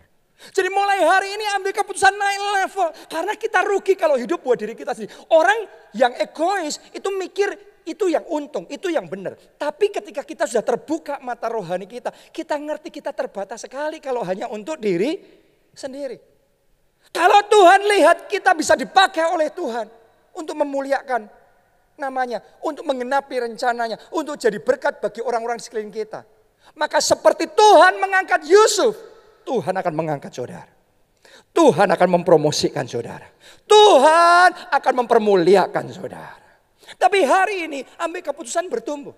Jadi 0.41 0.73
mulai 0.73 1.05
hari 1.05 1.37
ini 1.37 1.45
ambil 1.61 1.73
keputusan 1.77 2.17
naik 2.17 2.41
level. 2.65 2.89
Karena 3.13 3.33
kita 3.37 3.61
rugi 3.61 3.93
kalau 3.93 4.17
hidup 4.17 4.41
buat 4.41 4.57
diri 4.57 4.73
kita 4.73 4.97
sendiri. 4.97 5.13
Orang 5.29 5.69
yang 5.93 6.17
egois 6.17 6.81
itu 6.97 7.13
mikir 7.13 7.70
itu 7.85 8.13
yang 8.13 8.25
untung, 8.29 8.65
itu 8.69 8.93
yang 8.93 9.07
benar. 9.09 9.37
Tapi 9.57 9.93
ketika 9.93 10.25
kita 10.25 10.45
sudah 10.49 10.65
terbuka 10.65 11.19
mata 11.21 11.49
rohani 11.49 11.89
kita, 11.89 12.13
kita 12.33 12.57
ngerti 12.57 12.89
kita 12.93 13.13
terbatas 13.13 13.65
sekali 13.65 14.01
kalau 14.03 14.25
hanya 14.25 14.49
untuk 14.49 14.81
diri 14.81 15.17
sendiri. 15.73 16.19
Kalau 17.11 17.41
Tuhan 17.49 17.81
lihat 17.91 18.31
kita 18.31 18.55
bisa 18.55 18.79
dipakai 18.79 19.27
oleh 19.33 19.51
Tuhan 19.51 19.89
untuk 20.37 20.55
memuliakan 20.55 21.27
namanya, 22.01 22.41
untuk 22.65 22.89
mengenapi 22.89 23.51
rencananya, 23.51 24.01
untuk 24.17 24.41
jadi 24.41 24.57
berkat 24.57 25.05
bagi 25.05 25.21
orang-orang 25.21 25.61
sekeliling 25.61 25.93
kita. 25.93 26.25
Maka 26.79 27.03
seperti 27.03 27.51
Tuhan 27.51 28.01
mengangkat 28.01 28.47
Yusuf, 28.49 28.97
Tuhan 29.45 29.77
akan 29.77 29.93
mengangkat 29.93 30.33
saudara. 30.33 30.71
Tuhan 31.51 31.91
akan 31.91 32.09
mempromosikan 32.21 32.87
saudara. 32.87 33.27
Tuhan 33.67 34.51
akan 34.71 34.93
mempermuliakan 35.05 35.85
saudara. 35.91 36.40
Tapi 36.97 37.23
hari 37.23 37.71
ini 37.71 37.81
ambil 38.01 38.23
keputusan 38.25 38.67
bertumbuh. 38.67 39.15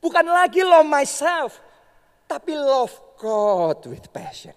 Bukan 0.00 0.24
lagi 0.26 0.64
love 0.64 0.86
myself, 0.86 1.60
tapi 2.30 2.54
love 2.56 2.92
God 3.20 3.84
with 3.90 4.08
passion. 4.14 4.56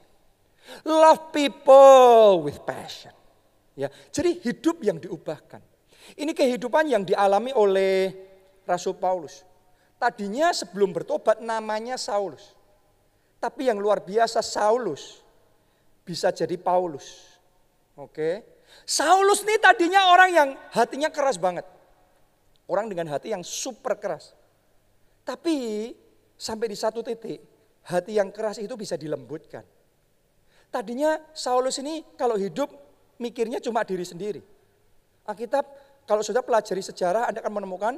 Love 0.88 1.36
people 1.36 2.48
with 2.48 2.64
passion. 2.64 3.12
Ya, 3.74 3.90
jadi 4.14 4.38
hidup 4.40 4.80
yang 4.86 5.02
diubahkan. 5.02 5.60
Ini 6.14 6.32
kehidupan 6.32 6.88
yang 6.88 7.04
dialami 7.04 7.52
oleh 7.52 8.14
Rasul 8.64 8.96
Paulus. 8.96 9.42
Tadinya 9.98 10.52
sebelum 10.52 10.92
bertobat 10.92 11.40
namanya 11.40 11.96
Saulus. 11.96 12.54
Tapi 13.40 13.72
yang 13.72 13.80
luar 13.80 14.04
biasa 14.04 14.40
Saulus 14.44 15.24
bisa 16.04 16.32
jadi 16.32 16.56
Paulus. 16.60 17.40
Oke. 17.96 18.44
Saulus 18.84 19.44
ini 19.48 19.56
tadinya 19.60 20.12
orang 20.12 20.30
yang 20.32 20.50
hatinya 20.76 21.08
keras 21.08 21.40
banget. 21.40 21.64
Orang 22.68 22.88
dengan 22.88 23.12
hati 23.12 23.36
yang 23.36 23.44
super 23.44 24.00
keras. 24.00 24.32
Tapi 25.24 25.92
sampai 26.36 26.68
di 26.68 26.78
satu 26.80 27.04
titik 27.04 27.40
hati 27.88 28.16
yang 28.20 28.32
keras 28.32 28.60
itu 28.60 28.74
bisa 28.80 28.96
dilembutkan. 28.96 29.64
Tadinya 30.72 31.20
Saulus 31.36 31.78
ini 31.84 32.02
kalau 32.18 32.40
hidup 32.40 32.72
mikirnya 33.20 33.62
cuma 33.62 33.86
diri 33.86 34.04
sendiri. 34.08 34.42
Alkitab 35.24 35.64
kalau 36.04 36.24
sudah 36.26 36.44
pelajari 36.44 36.84
sejarah 36.84 37.30
Anda 37.32 37.40
akan 37.40 37.64
menemukan 37.64 37.94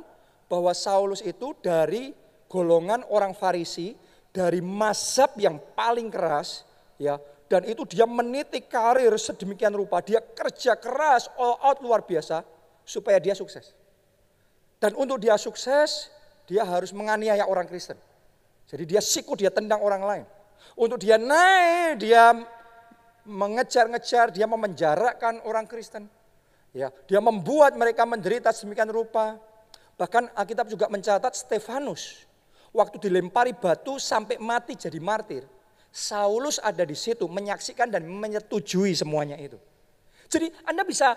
bahwa 0.45 0.73
Saulus 0.78 1.25
itu 1.25 1.58
dari 1.62 2.13
golongan 2.45 3.01
orang 3.10 3.34
Farisi 3.34 3.97
dari 4.30 4.60
mazhab 4.60 5.34
yang 5.39 5.58
paling 5.73 6.12
keras 6.12 6.67
ya 6.99 7.17
dan 7.47 7.63
itu 7.65 7.88
dia 7.88 8.04
meniti 8.04 8.60
karir 8.67 9.15
sedemikian 9.15 9.71
rupa 9.73 10.04
dia 10.04 10.19
kerja 10.19 10.75
keras 10.75 11.32
all 11.39 11.56
out 11.63 11.80
luar 11.80 12.04
biasa 12.04 12.43
supaya 12.84 13.17
dia 13.17 13.32
sukses 13.32 13.71
dan 14.81 14.91
untuk 14.95 15.21
dia 15.21 15.35
sukses 15.35 16.09
dia 16.45 16.63
harus 16.65 16.91
menganiaya 16.91 17.45
orang 17.47 17.65
Kristen 17.65 17.97
jadi 18.69 18.83
dia 18.85 19.01
siku 19.01 19.33
dia 19.38 19.49
tendang 19.49 19.81
orang 19.81 20.03
lain 20.03 20.25
untuk 20.75 20.99
dia 21.01 21.15
naik 21.19 22.01
dia 22.01 22.33
mengejar-ngejar 23.25 24.29
dia 24.35 24.45
memenjarakan 24.45 25.41
orang 25.47 25.65
Kristen 25.65 26.05
ya 26.75 26.93
dia 27.09 27.19
membuat 27.21 27.73
mereka 27.79 28.03
menderita 28.03 28.53
sedemikian 28.53 28.91
rupa 28.91 29.39
bahkan 29.95 30.27
Alkitab 30.35 30.67
juga 30.69 30.91
mencatat 30.91 31.33
Stefanus 31.33 32.25
waktu 32.75 33.07
dilempari 33.07 33.55
batu 33.55 33.95
sampai 33.95 34.35
mati 34.35 34.75
jadi 34.75 34.99
martir. 34.99 35.47
Saulus 35.95 36.59
ada 36.59 36.83
di 36.83 36.91
situ 36.91 37.23
menyaksikan 37.23 37.88
dan 37.88 38.03
menyetujui 38.03 38.91
semuanya 38.91 39.39
itu. 39.39 39.55
Jadi 40.27 40.51
Anda 40.67 40.83
bisa 40.83 41.15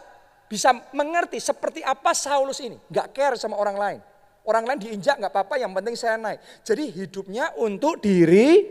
bisa 0.49 0.73
mengerti 0.97 1.39
seperti 1.39 1.85
apa 1.85 2.17
Saulus 2.17 2.59
ini. 2.65 2.81
Gak 2.89 3.13
care 3.13 3.37
sama 3.37 3.61
orang 3.61 3.77
lain. 3.77 4.01
Orang 4.49 4.65
lain 4.65 4.81
diinjak 4.81 5.21
gak 5.21 5.31
apa-apa 5.31 5.61
yang 5.61 5.71
penting 5.77 5.95
saya 5.95 6.17
naik. 6.17 6.41
Jadi 6.65 6.89
hidupnya 6.89 7.53
untuk 7.61 8.01
diri 8.01 8.65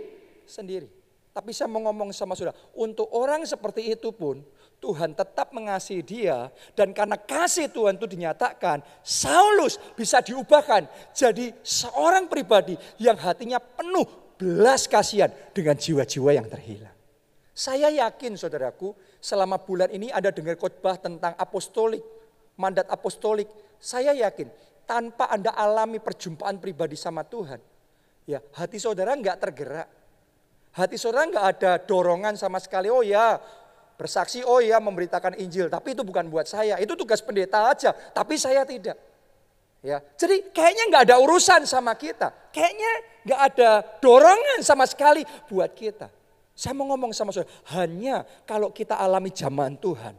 sendiri. 0.43 0.89
Tapi 1.37 1.53
saya 1.53 1.69
mau 1.69 1.85
ngomong 1.85 2.09
sama 2.09 2.33
saudara, 2.33 2.57
untuk 2.73 3.05
orang 3.13 3.45
seperti 3.45 3.93
itu 3.93 4.09
pun 4.09 4.41
Tuhan 4.81 5.13
tetap 5.13 5.53
mengasihi 5.53 6.01
dia 6.01 6.49
dan 6.73 6.97
karena 6.97 7.13
kasih 7.13 7.69
Tuhan 7.69 7.97
itu 7.97 8.09
dinyatakan 8.09 8.81
Saulus 9.05 9.77
bisa 9.93 10.21
diubahkan 10.21 10.85
jadi 11.13 11.53
seorang 11.61 12.25
pribadi 12.25 12.73
yang 13.01 13.17
hatinya 13.17 13.61
penuh 13.61 14.05
belas 14.37 14.85
kasihan 14.85 15.29
dengan 15.53 15.77
jiwa-jiwa 15.77 16.29
yang 16.33 16.49
terhilang. 16.49 16.93
Saya 17.57 17.89
yakin 17.89 18.37
saudaraku 18.37 18.93
selama 19.21 19.61
bulan 19.61 19.89
ini 19.91 20.09
ada 20.13 20.29
dengar 20.29 20.55
khotbah 20.57 20.97
tentang 20.97 21.33
apostolik, 21.35 22.01
mandat 22.57 22.87
apostolik. 22.89 23.47
Saya 23.77 24.13
yakin 24.13 24.49
tanpa 24.87 25.29
Anda 25.29 25.53
alami 25.53 26.01
perjumpaan 26.01 26.57
pribadi 26.57 26.97
sama 26.97 27.21
Tuhan, 27.27 27.61
ya 28.25 28.41
hati 28.57 28.77
saudara 28.81 29.13
nggak 29.13 29.37
tergerak. 29.37 29.87
Hati 30.77 30.95
saudara 30.97 31.25
nggak 31.25 31.45
ada 31.57 31.71
dorongan 31.81 32.37
sama 32.37 32.61
sekali. 32.61 32.85
Oh 32.93 33.01
ya, 33.01 33.41
Bersaksi, 33.97 34.45
oh 34.45 34.61
ya 34.61 34.77
memberitakan 34.77 35.41
Injil, 35.41 35.73
tapi 35.73 35.97
itu 35.97 36.05
bukan 36.05 36.29
buat 36.29 36.45
saya. 36.45 36.77
Itu 36.77 36.93
tugas 36.93 37.17
pendeta 37.17 37.65
aja, 37.65 37.89
tapi 38.13 38.37
saya 38.37 38.61
tidak. 38.61 38.93
Ya, 39.81 40.05
jadi 40.13 40.53
kayaknya 40.53 40.83
nggak 40.93 41.03
ada 41.09 41.17
urusan 41.17 41.65
sama 41.65 41.97
kita. 41.97 42.29
Kayaknya 42.53 42.91
nggak 43.25 43.41
ada 43.41 43.69
dorongan 43.97 44.61
sama 44.61 44.85
sekali 44.85 45.25
buat 45.49 45.73
kita. 45.73 46.13
Saya 46.57 46.73
mau 46.73 46.89
ngomong 46.89 47.13
sama 47.13 47.29
saudara, 47.29 47.53
hanya 47.77 48.25
kalau 48.49 48.73
kita 48.73 48.97
alami 48.97 49.29
zaman 49.29 49.77
Tuhan, 49.77 50.17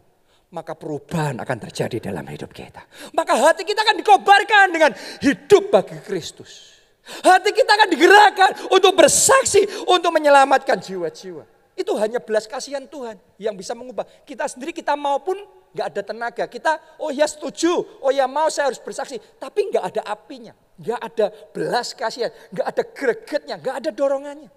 maka 0.54 0.78
perubahan 0.78 1.34
akan 1.42 1.58
terjadi 1.66 1.98
dalam 1.98 2.22
hidup 2.30 2.54
kita. 2.54 2.78
Maka 3.10 3.34
hati 3.34 3.66
kita 3.66 3.82
akan 3.82 3.98
dikobarkan 3.98 4.66
dengan 4.70 4.94
hidup 5.18 5.74
bagi 5.74 5.98
Kristus. 5.98 6.78
Hati 7.26 7.50
kita 7.50 7.74
akan 7.74 7.88
digerakkan 7.90 8.50
untuk 8.70 8.94
bersaksi, 8.94 9.66
untuk 9.90 10.14
menyelamatkan 10.14 10.78
jiwa-jiwa. 10.78 11.42
Itu 11.74 11.98
hanya 11.98 12.22
belas 12.22 12.46
kasihan 12.46 12.86
Tuhan 12.86 13.18
yang 13.42 13.58
bisa 13.58 13.74
mengubah. 13.74 14.06
Kita 14.22 14.46
sendiri 14.46 14.70
kita 14.70 14.94
maupun 14.94 15.42
nggak 15.74 15.86
ada 15.90 16.02
tenaga. 16.06 16.44
Kita 16.46 17.02
oh 17.02 17.10
ya 17.10 17.26
setuju, 17.26 17.82
oh 17.98 18.14
ya 18.14 18.30
mau 18.30 18.46
saya 18.46 18.70
harus 18.70 18.78
bersaksi. 18.78 19.18
Tapi 19.18 19.74
nggak 19.74 19.84
ada 19.90 20.02
apinya, 20.06 20.54
nggak 20.78 21.00
ada 21.02 21.26
belas 21.50 21.98
kasihan, 21.98 22.30
nggak 22.54 22.66
ada 22.66 22.82
gregetnya, 22.94 23.54
nggak 23.58 23.74
ada 23.82 23.90
dorongannya. 23.90 24.50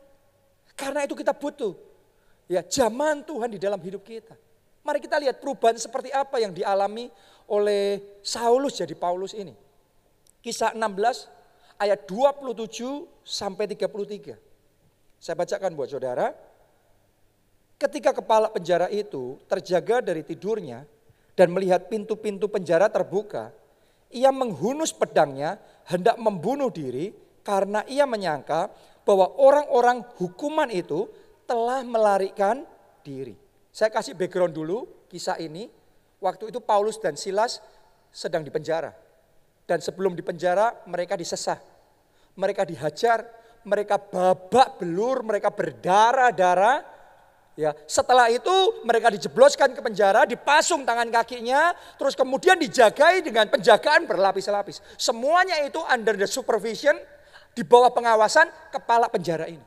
Karena 0.82 1.06
itu 1.06 1.13
kita 1.13 1.38
butuh 1.38 1.78
ya 2.50 2.65
zaman 2.65 3.22
Tuhan 3.22 3.54
di 3.54 3.62
dalam 3.62 3.78
hidup 3.78 4.02
kita. 4.02 4.34
Mari 4.82 4.98
kita 4.98 5.22
lihat 5.22 5.38
perubahan 5.38 5.78
seperti 5.78 6.10
apa 6.10 6.41
yang 6.41 6.50
dialami 6.50 7.13
oleh 7.46 8.17
Saulus 8.26 8.82
jadi 8.82 8.98
Paulus 8.98 9.38
ini. 9.38 9.54
Kisah 10.41 10.74
16 10.74 11.30
ayat 11.78 12.10
27 12.10 13.06
sampai 13.22 13.70
33. 13.70 15.22
Saya 15.22 15.36
bacakan 15.38 15.78
buat 15.78 15.94
saudara. 15.94 16.34
Ketika 17.78 18.17
kepala 18.17 18.50
penjara 18.50 18.89
itu 18.89 19.38
terjaga 19.46 20.02
dari 20.02 20.26
tidurnya 20.26 20.82
dan 21.38 21.54
melihat 21.54 21.86
pintu-pintu 21.89 22.50
penjara 22.50 22.89
terbuka, 22.89 23.54
ia 24.10 24.34
menghunus 24.34 24.89
pedangnya 24.89 25.62
hendak 25.86 26.17
membunuh 26.17 26.74
diri 26.74 27.13
karena 27.41 27.82
ia 27.89 28.06
menyangka 28.06 28.70
bahwa 29.12 29.36
orang-orang 29.36 30.08
hukuman 30.15 30.71
itu 30.71 31.12
telah 31.43 31.84
melarikan 31.84 32.63
diri. 33.04 33.36
Saya 33.76 33.91
kasih 33.91 34.15
background 34.15 34.56
dulu 34.56 34.88
kisah 35.12 35.36
ini. 35.36 35.67
Waktu 36.24 36.47
itu 36.47 36.63
Paulus 36.63 36.95
dan 36.95 37.19
Silas 37.19 37.60
sedang 38.08 38.39
dipenjara. 38.47 38.95
Dan 39.67 39.84
sebelum 39.84 40.15
dipenjara 40.15 40.88
mereka 40.88 41.19
disesah. 41.19 41.60
Mereka 42.39 42.63
dihajar, 42.63 43.28
mereka 43.67 44.00
babak 44.00 44.80
belur, 44.80 45.28
mereka 45.28 45.52
berdarah-darah. 45.52 46.88
Ya, 47.60 47.76
setelah 47.84 48.32
itu 48.32 48.80
mereka 48.88 49.12
dijebloskan 49.12 49.76
ke 49.76 49.84
penjara, 49.84 50.24
dipasung 50.24 50.88
tangan 50.88 51.12
kakinya, 51.12 51.76
terus 52.00 52.15
kemudian 52.15 52.56
dijagai 52.56 53.19
dengan 53.19 53.52
penjagaan 53.52 54.08
berlapis-lapis. 54.08 54.80
Semuanya 54.95 55.60
itu 55.67 55.84
under 55.91 56.15
the 56.15 56.24
supervision, 56.24 56.95
di 57.52 57.64
bawah 57.68 57.92
pengawasan 57.92 58.48
kepala 58.72 59.12
penjara 59.12 59.48
ini. 59.48 59.64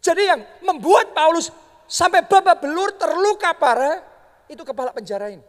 Jadi 0.00 0.22
yang 0.24 0.40
membuat 0.64 1.12
Paulus 1.12 1.52
sampai 1.84 2.24
babak 2.24 2.64
belur 2.64 2.96
terluka 2.96 3.52
parah 3.52 4.00
itu 4.48 4.64
kepala 4.64 4.92
penjara 4.92 5.28
ini. 5.28 5.44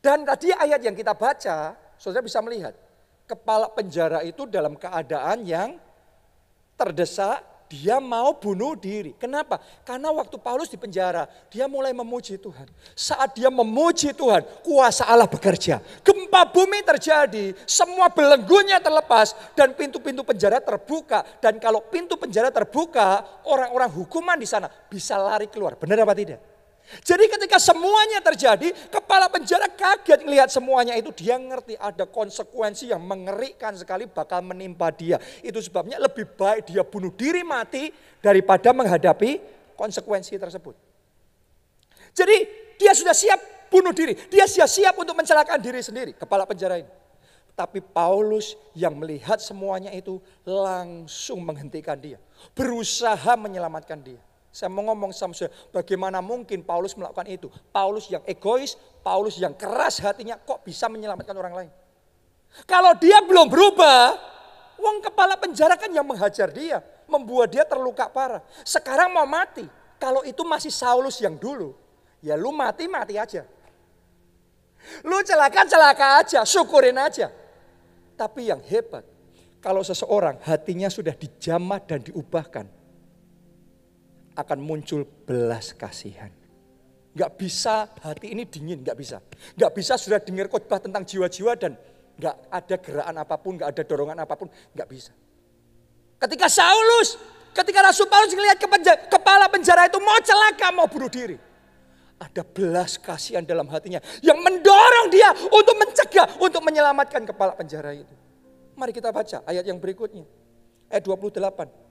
Dan 0.00 0.24
tadi 0.24 0.54
ayat 0.54 0.80
yang 0.80 0.94
kita 0.94 1.12
baca, 1.12 1.76
saudara 1.98 2.24
bisa 2.24 2.40
melihat 2.40 2.72
kepala 3.26 3.68
penjara 3.70 4.22
itu 4.22 4.46
dalam 4.46 4.78
keadaan 4.78 5.44
yang 5.44 5.76
terdesak, 6.78 7.44
dia 7.70 8.02
mau 8.02 8.34
bunuh 8.34 8.74
diri. 8.74 9.14
Kenapa? 9.14 9.62
Karena 9.86 10.10
waktu 10.10 10.34
Paulus 10.42 10.66
di 10.66 10.74
penjara, 10.74 11.30
dia 11.46 11.70
mulai 11.70 11.94
memuji 11.94 12.34
Tuhan. 12.34 12.66
Saat 12.98 13.38
dia 13.38 13.46
memuji 13.46 14.10
Tuhan, 14.10 14.42
kuasa 14.66 15.06
Allah 15.06 15.30
bekerja. 15.30 15.78
Gempa 16.02 16.50
bumi 16.50 16.82
terjadi, 16.82 17.54
semua 17.70 18.10
belenggunya 18.10 18.82
terlepas 18.82 19.38
dan 19.54 19.70
pintu-pintu 19.78 20.26
penjara 20.26 20.58
terbuka. 20.58 21.22
Dan 21.38 21.62
kalau 21.62 21.86
pintu 21.86 22.18
penjara 22.18 22.50
terbuka, 22.50 23.22
orang-orang 23.46 23.94
hukuman 23.94 24.34
di 24.34 24.50
sana 24.50 24.66
bisa 24.66 25.14
lari 25.14 25.46
keluar. 25.46 25.78
Benar 25.78 26.02
apa 26.02 26.18
tidak? 26.18 26.49
Jadi 27.06 27.30
ketika 27.30 27.62
semuanya 27.62 28.18
terjadi, 28.18 28.74
kepala 28.90 29.30
penjara 29.30 29.70
kaget 29.70 30.26
melihat 30.26 30.50
semuanya 30.50 30.98
itu. 30.98 31.14
Dia 31.14 31.38
ngerti 31.38 31.78
ada 31.78 32.02
konsekuensi 32.02 32.90
yang 32.90 33.06
mengerikan 33.06 33.78
sekali 33.78 34.10
bakal 34.10 34.42
menimpa 34.42 34.90
dia. 34.90 35.22
Itu 35.38 35.62
sebabnya 35.62 36.02
lebih 36.02 36.26
baik 36.34 36.66
dia 36.66 36.82
bunuh 36.82 37.14
diri 37.14 37.46
mati 37.46 37.94
daripada 38.18 38.74
menghadapi 38.74 39.38
konsekuensi 39.78 40.34
tersebut. 40.34 40.74
Jadi 42.10 42.36
dia 42.74 42.90
sudah 42.90 43.14
siap 43.14 43.70
bunuh 43.70 43.94
diri. 43.94 44.18
Dia 44.26 44.50
sudah 44.50 44.66
siap 44.66 44.98
untuk 44.98 45.14
mencelakakan 45.14 45.62
diri 45.62 45.78
sendiri, 45.80 46.12
kepala 46.18 46.42
penjara 46.42 46.82
ini. 46.82 46.90
Tapi 47.54 47.78
Paulus 47.84 48.56
yang 48.72 48.96
melihat 48.96 49.38
semuanya 49.38 49.92
itu 49.94 50.18
langsung 50.48 51.44
menghentikan 51.44 51.94
dia. 51.94 52.18
Berusaha 52.56 53.36
menyelamatkan 53.36 54.00
dia. 54.00 54.20
Saya 54.50 54.66
mau 54.66 54.82
ngomong 54.82 55.14
sama 55.14 55.30
saya, 55.30 55.46
bagaimana 55.70 56.18
mungkin 56.18 56.66
Paulus 56.66 56.98
melakukan 56.98 57.22
itu? 57.30 57.46
Paulus 57.70 58.10
yang 58.10 58.22
egois, 58.26 58.74
Paulus 58.98 59.38
yang 59.38 59.54
keras 59.54 60.02
hatinya 60.02 60.34
kok 60.42 60.66
bisa 60.66 60.90
menyelamatkan 60.90 61.36
orang 61.38 61.54
lain? 61.54 61.70
Kalau 62.66 62.98
dia 62.98 63.22
belum 63.22 63.46
berubah, 63.46 64.18
uang 64.74 65.06
kepala 65.06 65.38
penjara 65.38 65.78
kan 65.78 65.86
yang 65.94 66.02
menghajar 66.02 66.50
dia, 66.50 66.82
membuat 67.06 67.54
dia 67.54 67.62
terluka 67.62 68.10
parah. 68.10 68.42
Sekarang 68.66 69.14
mau 69.14 69.22
mati. 69.22 69.70
Kalau 70.02 70.26
itu 70.26 70.42
masih 70.42 70.74
Saulus 70.74 71.22
yang 71.22 71.38
dulu, 71.38 71.76
ya 72.18 72.34
lu 72.34 72.50
mati 72.50 72.90
mati 72.90 73.20
aja. 73.20 73.46
Lu 75.06 75.20
celaka 75.22 75.62
celaka 75.68 76.06
aja, 76.24 76.40
syukurin 76.42 76.96
aja. 76.96 77.30
Tapi 78.16 78.50
yang 78.50 78.64
hebat, 78.66 79.04
kalau 79.60 79.84
seseorang 79.84 80.40
hatinya 80.42 80.88
sudah 80.88 81.12
dijamah 81.12 81.84
dan 81.84 82.00
diubahkan, 82.00 82.79
akan 84.38 84.58
muncul 84.62 85.06
belas 85.26 85.74
kasihan. 85.74 86.30
Gak 87.10 87.30
bisa 87.34 87.90
hati 88.00 88.30
ini 88.30 88.46
dingin, 88.46 88.86
gak 88.86 88.94
bisa. 88.94 89.18
Gak 89.58 89.74
bisa 89.74 89.98
sudah 89.98 90.22
dengar 90.22 90.46
khotbah 90.46 90.78
tentang 90.78 91.02
jiwa-jiwa 91.02 91.58
dan 91.58 91.74
gak 92.14 92.36
ada 92.46 92.76
gerakan 92.78 93.16
apa 93.18 93.34
pun, 93.40 93.52
gak 93.58 93.70
ada 93.74 93.82
dorongan 93.82 94.18
apa 94.22 94.34
pun, 94.38 94.46
gak 94.76 94.86
bisa. 94.86 95.10
Ketika 96.22 96.46
Saulus, 96.46 97.18
ketika 97.50 97.82
Rasul 97.82 98.06
Paulus 98.06 98.30
melihat 98.36 98.62
ke 98.62 98.68
kepala 99.10 99.50
penjara 99.50 99.90
itu 99.90 99.98
mau 99.98 100.20
celaka, 100.22 100.68
mau 100.70 100.86
bunuh 100.86 101.10
diri. 101.10 101.36
Ada 102.20 102.44
belas 102.44 103.00
kasihan 103.00 103.40
dalam 103.40 103.64
hatinya 103.72 103.96
yang 104.20 104.36
mendorong 104.44 105.08
dia 105.08 105.32
untuk 105.48 105.72
mencegah, 105.80 106.36
untuk 106.36 106.60
menyelamatkan 106.60 107.24
kepala 107.24 107.56
penjara 107.56 107.96
itu. 107.96 108.12
Mari 108.76 108.92
kita 108.92 109.08
baca 109.08 109.40
ayat 109.48 109.64
yang 109.64 109.80
berikutnya. 109.80 110.28
Ayat 110.92 111.00
28. 111.08 111.89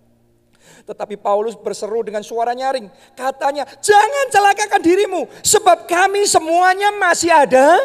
Tetapi 0.86 1.16
Paulus 1.18 1.56
berseru 1.56 2.04
dengan 2.04 2.22
suara 2.22 2.52
nyaring. 2.54 2.90
Katanya, 3.16 3.66
jangan 3.80 4.26
celakakan 4.30 4.82
dirimu. 4.84 5.26
Sebab 5.42 5.88
kami 5.88 6.28
semuanya 6.28 6.94
masih 6.96 7.32
ada 7.32 7.80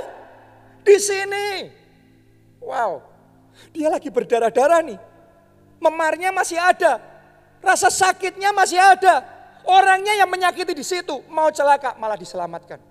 di 0.85 0.97
sini. 0.99 1.73
Wow. 2.61 3.05
Dia 3.71 3.89
lagi 3.89 4.11
berdarah-darah 4.11 4.83
nih. 4.83 4.99
Memarnya 5.79 6.35
masih 6.35 6.59
ada. 6.59 6.99
Rasa 7.63 7.89
sakitnya 7.89 8.53
masih 8.53 8.77
ada. 8.77 9.25
Orangnya 9.65 10.13
yang 10.21 10.29
menyakiti 10.29 10.77
di 10.77 10.85
situ. 10.85 11.25
Mau 11.31 11.49
celaka 11.55 11.97
malah 11.97 12.19
diselamatkan. 12.19 12.83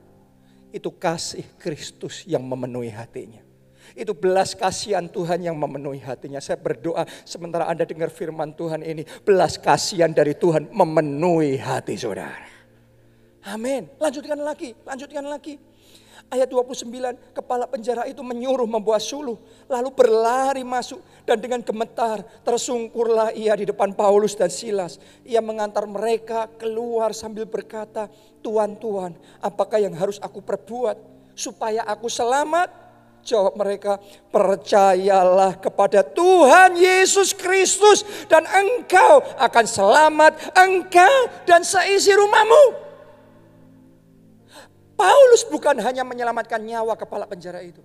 Itu 0.74 0.89
kasih 0.89 1.46
Kristus 1.62 2.26
yang 2.26 2.41
memenuhi 2.41 2.89
hatinya. 2.89 3.42
Itu 3.93 4.17
belas 4.17 4.58
kasihan 4.58 5.06
Tuhan 5.06 5.45
yang 5.45 5.58
memenuhi 5.58 6.01
hatinya. 6.01 6.41
Saya 6.41 6.58
berdoa 6.58 7.06
sementara 7.23 7.69
Anda 7.69 7.86
dengar 7.86 8.10
firman 8.10 8.58
Tuhan 8.58 8.82
ini. 8.82 9.06
Belas 9.21 9.62
kasihan 9.62 10.10
dari 10.10 10.34
Tuhan 10.34 10.73
memenuhi 10.73 11.62
hati 11.62 11.93
saudara. 11.93 12.49
Amin. 13.43 13.91
Lanjutkan 13.99 14.39
lagi, 14.39 14.71
lanjutkan 14.88 15.25
lagi. 15.27 15.60
Ayat 16.32 16.47
29, 16.49 16.89
kepala 17.36 17.67
penjara 17.67 18.08
itu 18.08 18.23
menyuruh 18.23 18.65
membawa 18.65 18.97
suluh. 18.97 19.38
Lalu 19.67 19.89
berlari 19.91 20.63
masuk 20.63 21.03
dan 21.27 21.38
dengan 21.38 21.60
gemetar 21.62 22.23
tersungkurlah 22.47 23.36
ia 23.36 23.53
di 23.53 23.67
depan 23.67 23.91
Paulus 23.91 24.34
dan 24.34 24.47
Silas. 24.47 24.97
Ia 25.27 25.43
mengantar 25.43 25.84
mereka 25.84 26.47
keluar 26.56 27.12
sambil 27.12 27.45
berkata, 27.45 28.08
Tuhan, 28.39 28.79
Tuhan, 28.79 29.13
apakah 29.43 29.77
yang 29.77 29.93
harus 29.93 30.17
aku 30.23 30.39
perbuat 30.39 30.97
supaya 31.36 31.84
aku 31.86 32.08
selamat? 32.08 32.83
Jawab 33.23 33.55
mereka, 33.55 34.03
percayalah 34.29 35.55
kepada 35.55 36.03
Tuhan 36.03 36.75
Yesus 36.75 37.31
Kristus 37.31 38.03
dan 38.27 38.43
engkau 38.43 39.23
akan 39.39 39.65
selamat, 39.65 40.51
engkau 40.51 41.31
dan 41.47 41.63
seisi 41.63 42.12
rumahmu. 42.12 42.83
Paulus 44.99 45.47
bukan 45.47 45.79
hanya 45.79 46.03
menyelamatkan 46.03 46.59
nyawa 46.59 46.99
kepala 46.99 47.23
penjara 47.23 47.63
itu. 47.63 47.81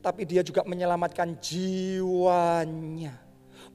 Tapi 0.00 0.24
dia 0.28 0.40
juga 0.40 0.64
menyelamatkan 0.64 1.36
jiwanya. 1.40 3.20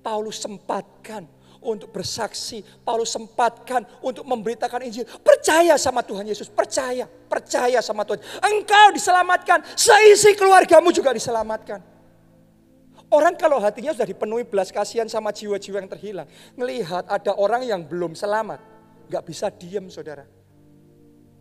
Paulus 0.01 0.41
sempatkan 0.41 1.25
untuk 1.59 1.91
bersaksi. 1.91 2.63
Paulus 2.83 3.11
sempatkan 3.11 3.83
untuk 3.99 4.23
memberitakan 4.23 4.83
Injil. 4.87 5.05
Percaya 5.19 5.75
sama 5.75 6.03
Tuhan 6.03 6.27
Yesus, 6.27 6.47
percaya, 6.47 7.05
percaya 7.05 7.79
sama 7.83 8.07
Tuhan. 8.07 8.19
Engkau 8.43 8.95
diselamatkan, 8.95 9.63
seisi 9.75 10.35
keluargamu 10.35 10.91
juga 10.91 11.11
diselamatkan. 11.11 11.79
Orang 13.09 13.33
kalau 13.41 13.57
hatinya 13.57 13.89
sudah 13.89 14.05
dipenuhi 14.05 14.45
belas 14.45 14.69
kasihan 14.69 15.09
sama 15.09 15.33
jiwa-jiwa 15.33 15.81
yang 15.81 15.89
terhilang. 15.89 16.27
Melihat 16.53 17.09
ada 17.09 17.33
orang 17.33 17.65
yang 17.65 17.81
belum 17.81 18.13
selamat. 18.13 18.61
Gak 19.09 19.25
bisa 19.25 19.49
diam 19.49 19.89
saudara. 19.89 20.29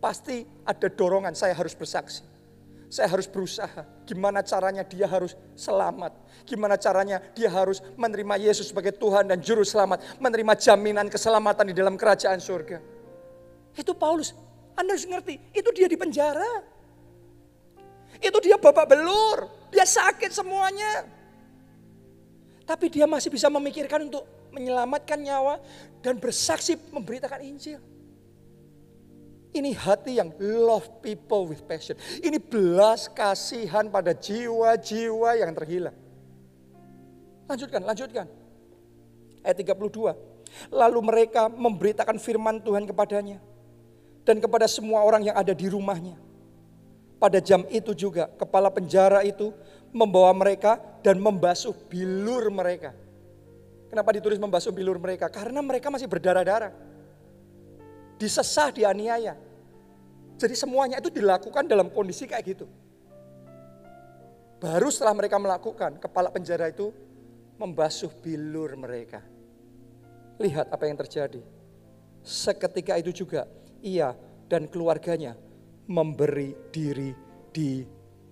Pasti 0.01 0.41
ada 0.65 0.87
dorongan 0.89 1.37
saya 1.37 1.53
harus 1.53 1.77
bersaksi. 1.77 2.25
Saya 2.89 3.05
harus 3.05 3.29
berusaha. 3.29 3.85
Gimana 4.09 4.41
caranya 4.41 4.81
dia 4.81 5.05
harus 5.05 5.37
selamat. 5.53 6.09
Gimana 6.41 6.73
caranya 6.73 7.21
dia 7.37 7.45
harus 7.45 7.85
menerima 7.93 8.49
Yesus 8.49 8.73
sebagai 8.73 8.97
Tuhan 8.97 9.29
dan 9.29 9.37
Juru 9.37 9.61
Selamat. 9.61 10.01
Menerima 10.17 10.57
jaminan 10.57 11.05
keselamatan 11.05 11.69
di 11.69 11.77
dalam 11.77 11.93
kerajaan 11.93 12.41
surga. 12.41 12.81
Itu 13.77 13.93
Paulus. 13.93 14.33
Anda 14.73 14.97
harus 14.97 15.05
ngerti. 15.05 15.53
Itu 15.53 15.69
dia 15.69 15.85
di 15.85 16.01
penjara. 16.01 16.65
Itu 18.17 18.41
dia 18.41 18.57
babak 18.57 18.89
belur. 18.89 19.69
Dia 19.69 19.85
sakit 19.85 20.33
semuanya. 20.33 21.05
Tapi 22.65 22.89
dia 22.89 23.05
masih 23.05 23.29
bisa 23.29 23.53
memikirkan 23.53 24.09
untuk 24.09 24.25
menyelamatkan 24.49 25.21
nyawa 25.21 25.61
dan 26.01 26.17
bersaksi 26.17 26.73
memberitakan 26.89 27.37
Injil. 27.45 27.77
Ini 29.49 29.73
hati 29.73 30.21
yang 30.21 30.29
love 30.37 31.01
people 31.01 31.49
with 31.49 31.65
passion. 31.65 31.97
Ini 32.21 32.37
belas 32.37 33.09
kasihan 33.09 33.89
pada 33.89 34.13
jiwa-jiwa 34.13 35.41
yang 35.41 35.57
terhilang. 35.57 35.97
Lanjutkan, 37.49 37.81
lanjutkan. 37.81 38.25
Ayat 39.41 39.57
32. 39.57 40.13
Lalu 40.69 40.99
mereka 41.01 41.49
memberitakan 41.49 42.21
firman 42.21 42.61
Tuhan 42.61 42.85
kepadanya. 42.85 43.41
Dan 44.21 44.37
kepada 44.37 44.69
semua 44.69 45.01
orang 45.01 45.25
yang 45.25 45.33
ada 45.33 45.49
di 45.57 45.65
rumahnya. 45.65 46.13
Pada 47.17 47.41
jam 47.41 47.65
itu 47.73 47.97
juga 47.97 48.29
kepala 48.37 48.69
penjara 48.69 49.25
itu 49.25 49.49
membawa 49.89 50.29
mereka 50.37 50.77
dan 51.01 51.17
membasuh 51.17 51.73
bilur 51.89 52.53
mereka. 52.53 52.93
Kenapa 53.89 54.13
ditulis 54.13 54.37
membasuh 54.37 54.69
bilur 54.69 55.01
mereka? 55.01 55.25
Karena 55.25 55.65
mereka 55.65 55.89
masih 55.89 56.05
berdarah-darah 56.05 56.69
disesah, 58.19 58.69
dianiaya. 58.75 59.33
Jadi 60.35 60.55
semuanya 60.55 60.99
itu 60.99 61.07
dilakukan 61.07 61.65
dalam 61.65 61.87
kondisi 61.89 62.27
kayak 62.27 62.43
gitu. 62.45 62.67
Baru 64.59 64.91
setelah 64.91 65.15
mereka 65.15 65.39
melakukan, 65.39 66.03
kepala 66.03 66.27
penjara 66.27 66.67
itu 66.67 66.91
membasuh 67.55 68.11
bilur 68.19 68.75
mereka. 68.75 69.23
Lihat 70.39 70.67
apa 70.71 70.83
yang 70.87 70.99
terjadi. 70.99 71.39
Seketika 72.19 72.99
itu 72.99 73.23
juga 73.23 73.47
ia 73.79 74.11
dan 74.51 74.67
keluarganya 74.67 75.35
memberi 75.87 76.55
diri 76.71 77.15
di 77.51 77.83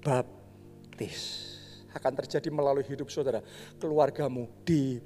baptis. 0.03 1.47
Akan 1.95 2.13
terjadi 2.15 2.51
melalui 2.51 2.83
hidup 2.83 3.07
saudara. 3.07 3.39
Keluargamu 3.79 4.47
di 4.67 4.99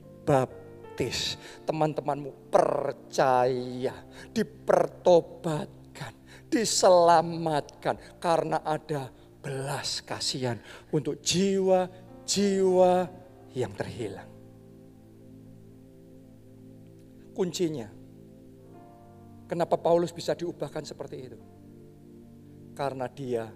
baptis 0.92 1.40
teman-temanmu 1.64 2.52
percaya, 2.52 3.96
dipertobatkan, 4.36 6.12
diselamatkan 6.52 7.96
karena 8.20 8.60
ada 8.60 9.08
belas 9.40 10.04
kasihan 10.04 10.60
untuk 10.92 11.24
jiwa-jiwa 11.24 13.08
yang 13.56 13.72
terhilang. 13.72 14.28
Kuncinya, 17.32 17.88
kenapa 19.48 19.80
Paulus 19.80 20.12
bisa 20.12 20.36
diubahkan 20.36 20.84
seperti 20.84 21.16
itu? 21.24 21.40
Karena 22.76 23.08
dia 23.08 23.48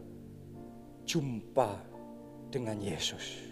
jumpa 1.03 1.83
dengan 2.47 2.79
Yesus. 2.79 3.43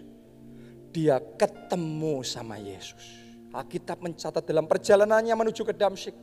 Dia 0.88 1.20
ketemu 1.20 2.24
sama 2.24 2.56
Yesus. 2.56 3.23
Alkitab 3.54 4.02
mencatat 4.02 4.42
dalam 4.42 4.66
perjalanannya 4.66 5.34
menuju 5.38 5.62
ke 5.62 5.70
Damsyik. 5.70 6.16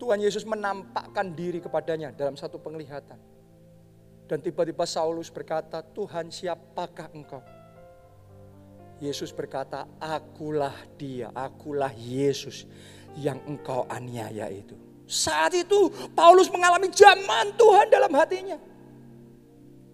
Tuhan 0.00 0.18
Yesus 0.18 0.42
menampakkan 0.48 1.30
diri 1.36 1.60
kepadanya 1.60 2.10
dalam 2.10 2.34
satu 2.34 2.58
penglihatan. 2.58 3.20
Dan 4.26 4.40
tiba-tiba 4.40 4.88
Saulus 4.88 5.28
berkata, 5.28 5.84
Tuhan 5.84 6.32
siapakah 6.32 7.12
engkau? 7.12 7.44
Yesus 9.02 9.30
berkata, 9.34 9.84
akulah 10.00 10.74
dia, 10.96 11.28
akulah 11.36 11.92
Yesus 11.92 12.64
yang 13.18 13.38
engkau 13.44 13.84
aniaya 13.90 14.48
itu. 14.48 14.78
Saat 15.04 15.52
itu 15.52 15.92
Paulus 16.16 16.48
mengalami 16.48 16.88
zaman 16.88 17.52
Tuhan 17.58 17.86
dalam 17.92 18.12
hatinya. 18.16 18.58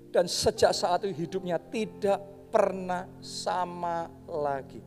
Dan 0.09 0.25
sejak 0.31 0.73
saat 0.73 1.05
itu 1.05 1.13
hidupnya 1.27 1.59
tidak 1.59 2.21
pernah 2.49 3.05
sama 3.21 4.09
lagi. 4.25 4.81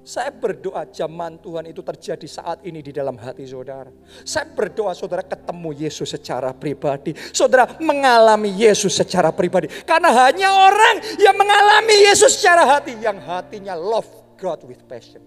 Saya 0.00 0.32
berdoa 0.32 0.88
zaman 0.88 1.36
Tuhan 1.44 1.68
itu 1.68 1.84
terjadi 1.84 2.24
saat 2.24 2.64
ini 2.64 2.80
di 2.80 2.88
dalam 2.88 3.20
hati 3.20 3.44
saudara. 3.44 3.92
Saya 4.24 4.48
berdoa 4.48 4.96
saudara 4.96 5.20
ketemu 5.20 5.76
Yesus 5.76 6.08
secara 6.08 6.56
pribadi. 6.56 7.12
Saudara 7.36 7.68
mengalami 7.84 8.48
Yesus 8.48 8.96
secara 8.96 9.28
pribadi. 9.28 9.68
Karena 9.84 10.08
hanya 10.24 10.56
orang 10.56 11.04
yang 11.20 11.36
mengalami 11.36 12.08
Yesus 12.08 12.40
secara 12.40 12.64
hati. 12.64 12.96
Yang 12.96 13.20
hatinya 13.28 13.76
love 13.76 14.08
God 14.40 14.64
with 14.64 14.80
passion. 14.88 15.20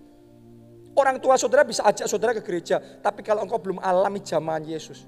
Orang 0.97 1.21
tua 1.21 1.37
saudara 1.37 1.61
bisa 1.61 1.85
ajak 1.85 2.09
saudara 2.09 2.33
ke 2.33 2.41
gereja. 2.41 2.81
Tapi 2.81 3.21
kalau 3.21 3.45
engkau 3.45 3.61
belum 3.61 3.77
alami 3.77 4.25
zaman 4.25 4.65
Yesus. 4.65 5.05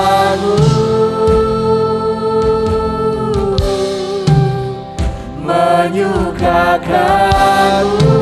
menyukakanmu 6.41 8.17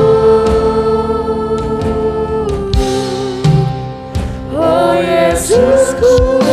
Oh 4.60 4.92
Yesusku 4.94 6.47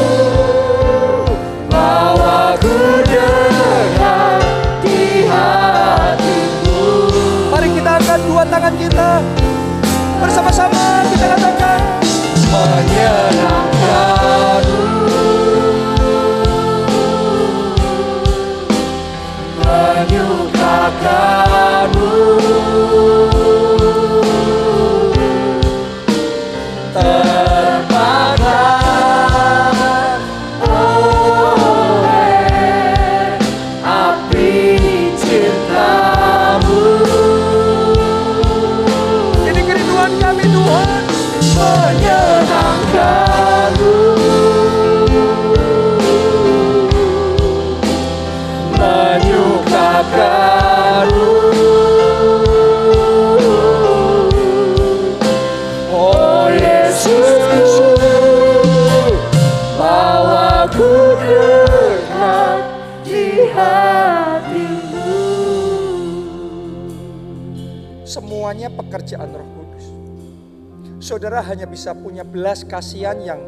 bisa 71.75 71.91
punya 71.91 72.23
belas 72.23 72.63
kasihan 72.63 73.19
yang 73.19 73.43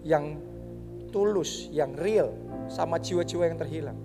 yang 0.00 0.40
tulus, 1.12 1.68
yang 1.68 1.92
real 1.92 2.32
sama 2.72 2.96
jiwa-jiwa 2.96 3.44
yang 3.44 3.60
terhilang. 3.60 3.98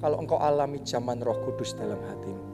Kalau 0.00 0.16
engkau 0.16 0.40
alami 0.40 0.80
zaman 0.80 1.20
roh 1.20 1.36
kudus 1.44 1.76
dalam 1.76 2.00
hatimu. 2.00 2.44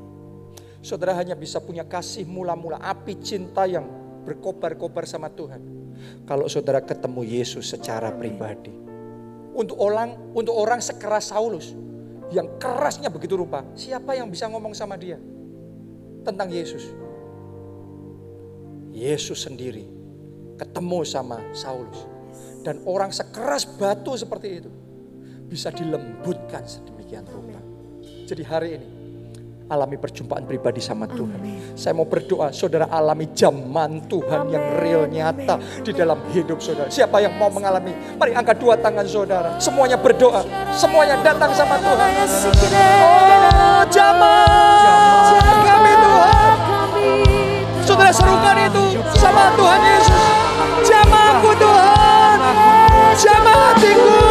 Saudara 0.82 1.14
hanya 1.14 1.39
bisa 1.39 1.62
punya 1.62 1.87
kasih 1.87 2.26
mula-mula, 2.26 2.82
api 2.82 3.14
cinta 3.22 3.62
yang 3.70 3.87
berkobar-kobar 4.26 5.07
sama 5.07 5.30
Tuhan. 5.30 5.62
Kalau 6.26 6.51
saudara 6.51 6.82
ketemu 6.82 7.22
Yesus 7.22 7.70
secara 7.70 8.11
pribadi. 8.11 8.74
Untuk 9.55 9.78
orang 9.78 10.34
untuk 10.34 10.59
orang 10.59 10.82
sekeras 10.82 11.30
Saulus 11.30 11.78
yang 12.34 12.59
kerasnya 12.59 13.07
begitu 13.07 13.39
rupa, 13.39 13.62
siapa 13.78 14.18
yang 14.18 14.26
bisa 14.34 14.51
ngomong 14.51 14.74
sama 14.74 14.99
dia 14.99 15.22
tentang 16.26 16.51
Yesus? 16.51 17.06
Yesus 18.97 19.45
sendiri 19.45 19.85
ketemu 20.57 21.05
sama 21.05 21.37
Saulus 21.53 22.09
dan 22.65 22.81
orang 22.89 23.13
sekeras 23.13 23.69
batu 23.69 24.17
seperti 24.17 24.65
itu 24.65 24.73
bisa 25.53 25.69
dilembutkan 25.69 26.65
sedemikian 26.65 27.29
rupa. 27.29 27.61
Jadi 28.25 28.43
hari 28.43 28.69
ini 28.81 28.89
alami 29.69 30.01
perjumpaan 30.01 30.49
pribadi 30.49 30.81
sama 30.81 31.05
Tuhan. 31.11 31.39
Saya 31.77 31.93
mau 31.93 32.09
berdoa, 32.09 32.57
saudara 32.57 32.89
alami 32.89 33.29
zaman 33.37 34.09
Tuhan 34.09 34.49
yang 34.49 34.65
real 34.81 35.05
nyata 35.13 35.61
di 35.85 35.93
dalam 35.93 36.17
hidup 36.33 36.59
saudara. 36.65 36.89
Siapa 36.89 37.21
yang 37.21 37.37
mau 37.37 37.53
mengalami? 37.53 37.93
Mari 38.17 38.33
angkat 38.33 38.57
dua 38.59 38.81
tangan 38.81 39.05
saudara. 39.05 39.61
Semuanya 39.61 40.01
berdoa, 40.01 40.41
semuanya 40.73 41.21
datang 41.21 41.53
sama 41.53 41.77
Tuhan. 41.85 42.11
Oh, 43.05 43.83
zaman 43.93 44.47
kami 44.81 45.65
Tuhan. 45.69 45.76
Saudara 47.97 48.13
serukan 48.13 48.57
itu 48.61 49.01
sama 49.17 49.57
Tuhan 49.57 49.81
Yesus. 49.81 50.25
Jamaku 50.85 51.51
Tuhan, 51.57 52.39
jamah 53.17 53.73
hatiku, 53.73 54.26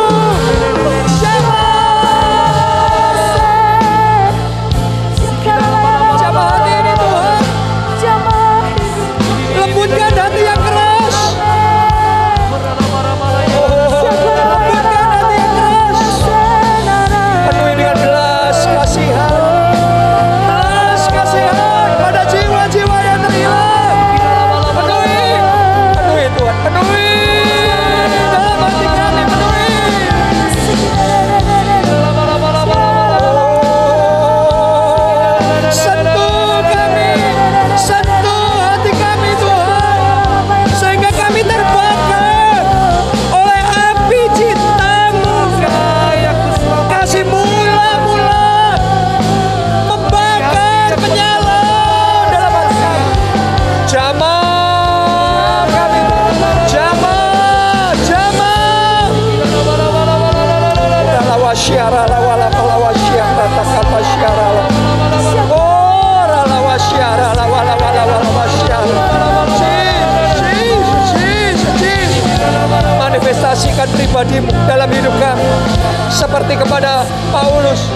Rala 61.66 61.82
wasyara, 61.82 62.06
lawala 62.06 62.48
kala 62.54 62.78
wasyara, 62.78 63.46
takapa 63.58 64.00
syara. 64.14 64.48
Oh, 65.50 66.22
rala 66.30 66.62
wasyara, 66.62 67.34
lawala 67.34 67.74
wala 67.82 68.04
wala 68.06 68.30
wasyara. 68.38 69.02
Jesus, 70.38 71.10
Jesus, 71.18 71.74
Jesus. 71.82 72.26
Manifestasikan 73.02 73.90
pribadimu 73.98 74.54
dalam 74.70 74.94
hidup 74.94 75.18
kami. 75.18 75.42
Seperti 76.14 76.54
kepada 76.54 77.02
Paulus. 77.34 77.90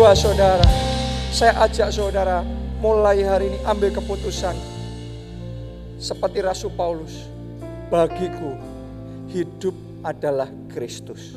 Kedua 0.00 0.16
saudara, 0.16 0.64
saya 1.28 1.60
ajak 1.60 1.92
saudara 1.92 2.40
mulai 2.80 3.20
hari 3.20 3.52
ini 3.52 3.60
ambil 3.68 3.92
keputusan. 3.92 4.56
Seperti 6.00 6.40
Rasul 6.40 6.72
Paulus, 6.72 7.28
bagiku 7.92 8.56
hidup 9.28 9.76
adalah 10.00 10.48
Kristus. 10.72 11.36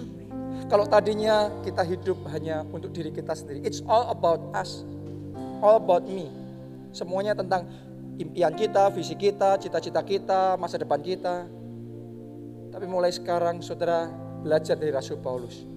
Kalau 0.71 0.87
tadinya 0.87 1.51
kita 1.67 1.83
hidup 1.83 2.23
hanya 2.31 2.63
untuk 2.71 2.95
diri 2.95 3.11
kita 3.11 3.35
sendiri, 3.35 3.67
it's 3.67 3.83
all 3.83 4.07
about 4.07 4.39
us, 4.55 4.87
all 5.59 5.75
about 5.75 6.07
me. 6.07 6.31
Semuanya 6.95 7.35
tentang 7.35 7.67
impian 8.15 8.55
kita, 8.55 8.87
visi 8.95 9.19
kita, 9.19 9.59
cita-cita 9.59 9.99
kita, 10.07 10.55
masa 10.55 10.79
depan 10.79 11.03
kita. 11.03 11.51
Tapi 12.71 12.85
mulai 12.87 13.11
sekarang 13.11 13.59
saudara 13.59 14.07
belajar 14.39 14.79
dari 14.79 14.95
Rasul 14.95 15.19
Paulus. 15.19 15.72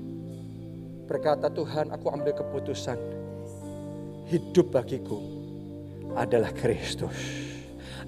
Berkata 1.06 1.46
Tuhan 1.46 1.94
aku 1.94 2.10
ambil 2.10 2.34
keputusan. 2.34 2.98
Hidup 4.26 4.74
bagiku 4.74 5.22
adalah 6.18 6.50
Kristus. 6.50 7.14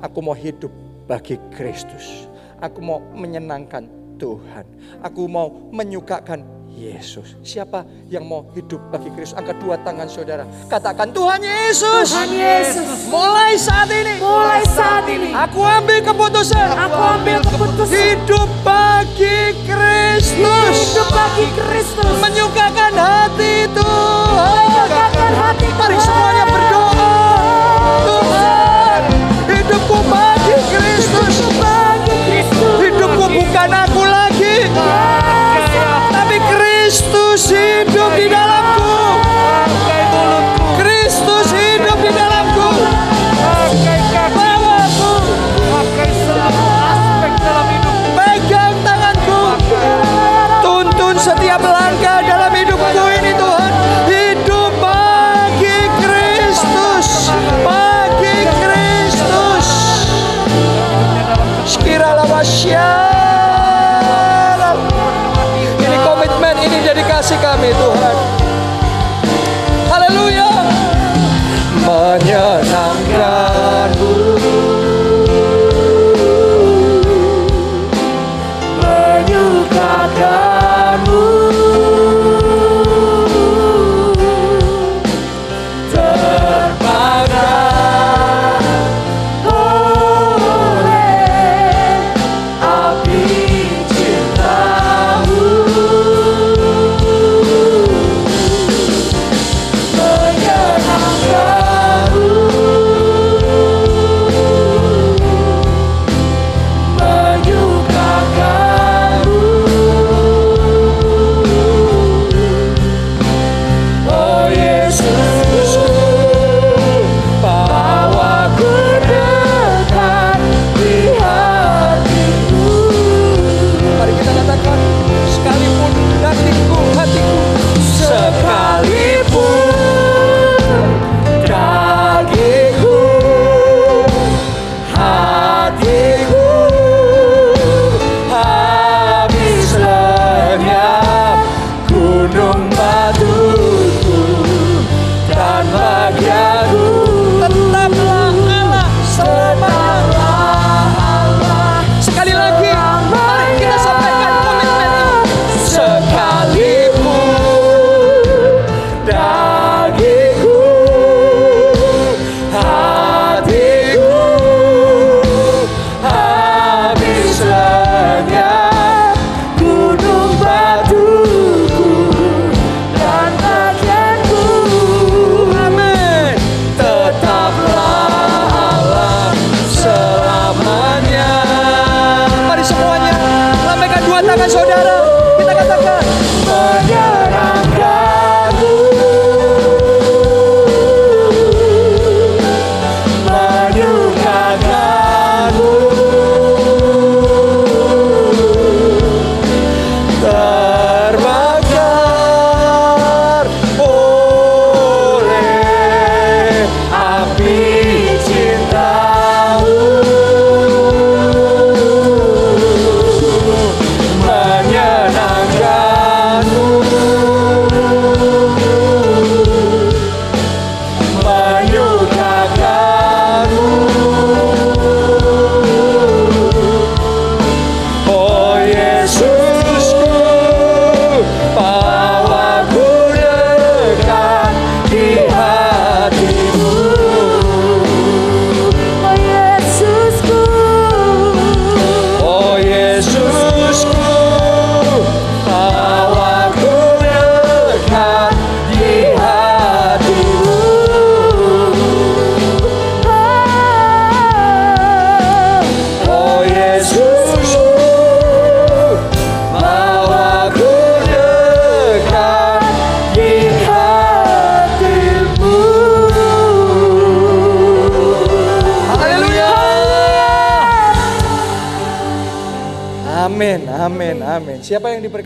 Aku 0.03 0.19
mau 0.19 0.35
hidup 0.35 0.71
bagi 1.07 1.39
Kristus. 1.55 2.27
Aku 2.59 2.83
mau 2.83 2.99
menyenangkan 3.15 3.87
Tuhan. 4.19 4.67
Aku 4.99 5.31
mau 5.31 5.71
menyukakan 5.71 6.43
Yesus. 6.75 7.35
Siapa 7.43 7.83
yang 8.07 8.27
mau 8.27 8.47
hidup 8.55 8.79
bagi 8.91 9.11
Kristus? 9.15 9.35
Angkat 9.35 9.59
dua 9.63 9.79
tangan 9.83 10.07
saudara. 10.07 10.47
Katakan 10.71 11.11
Tuhan 11.11 11.43
Yesus. 11.43 12.07
Tuhan 12.11 12.31
Yesus, 12.35 12.87
Mulai 13.11 13.55
saat 13.59 13.91
ini. 13.91 14.15
mulai 14.23 14.63
saat 14.67 14.88
Aku 15.39 15.63
ambil 15.63 16.03
keputusan. 16.03 16.67
aku 16.75 16.99
ambil 16.99 17.39
keputusan 17.47 17.95
Hidup 17.95 18.51
bagi 18.67 19.55
Kristus. 19.71 20.75
hidup 20.75 21.09
bagi 21.15 21.47
Kristus, 21.55 22.15
Menyukakan 22.19 22.99
hati 22.99 23.68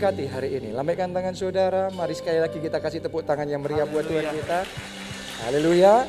Diberkati 0.03 0.27
hari 0.35 0.59
ini? 0.59 0.75
Lambaikan 0.75 1.15
tangan 1.15 1.31
saudara. 1.31 1.87
Mari 1.95 2.11
sekali 2.11 2.35
lagi 2.35 2.59
kita 2.59 2.83
kasih 2.83 2.99
tepuk 2.99 3.23
tangan 3.23 3.47
yang 3.47 3.63
meriah 3.63 3.87
buat 3.87 4.03
Tuhan 4.03 4.35
kita. 4.35 4.67
Haleluya. 5.47 6.03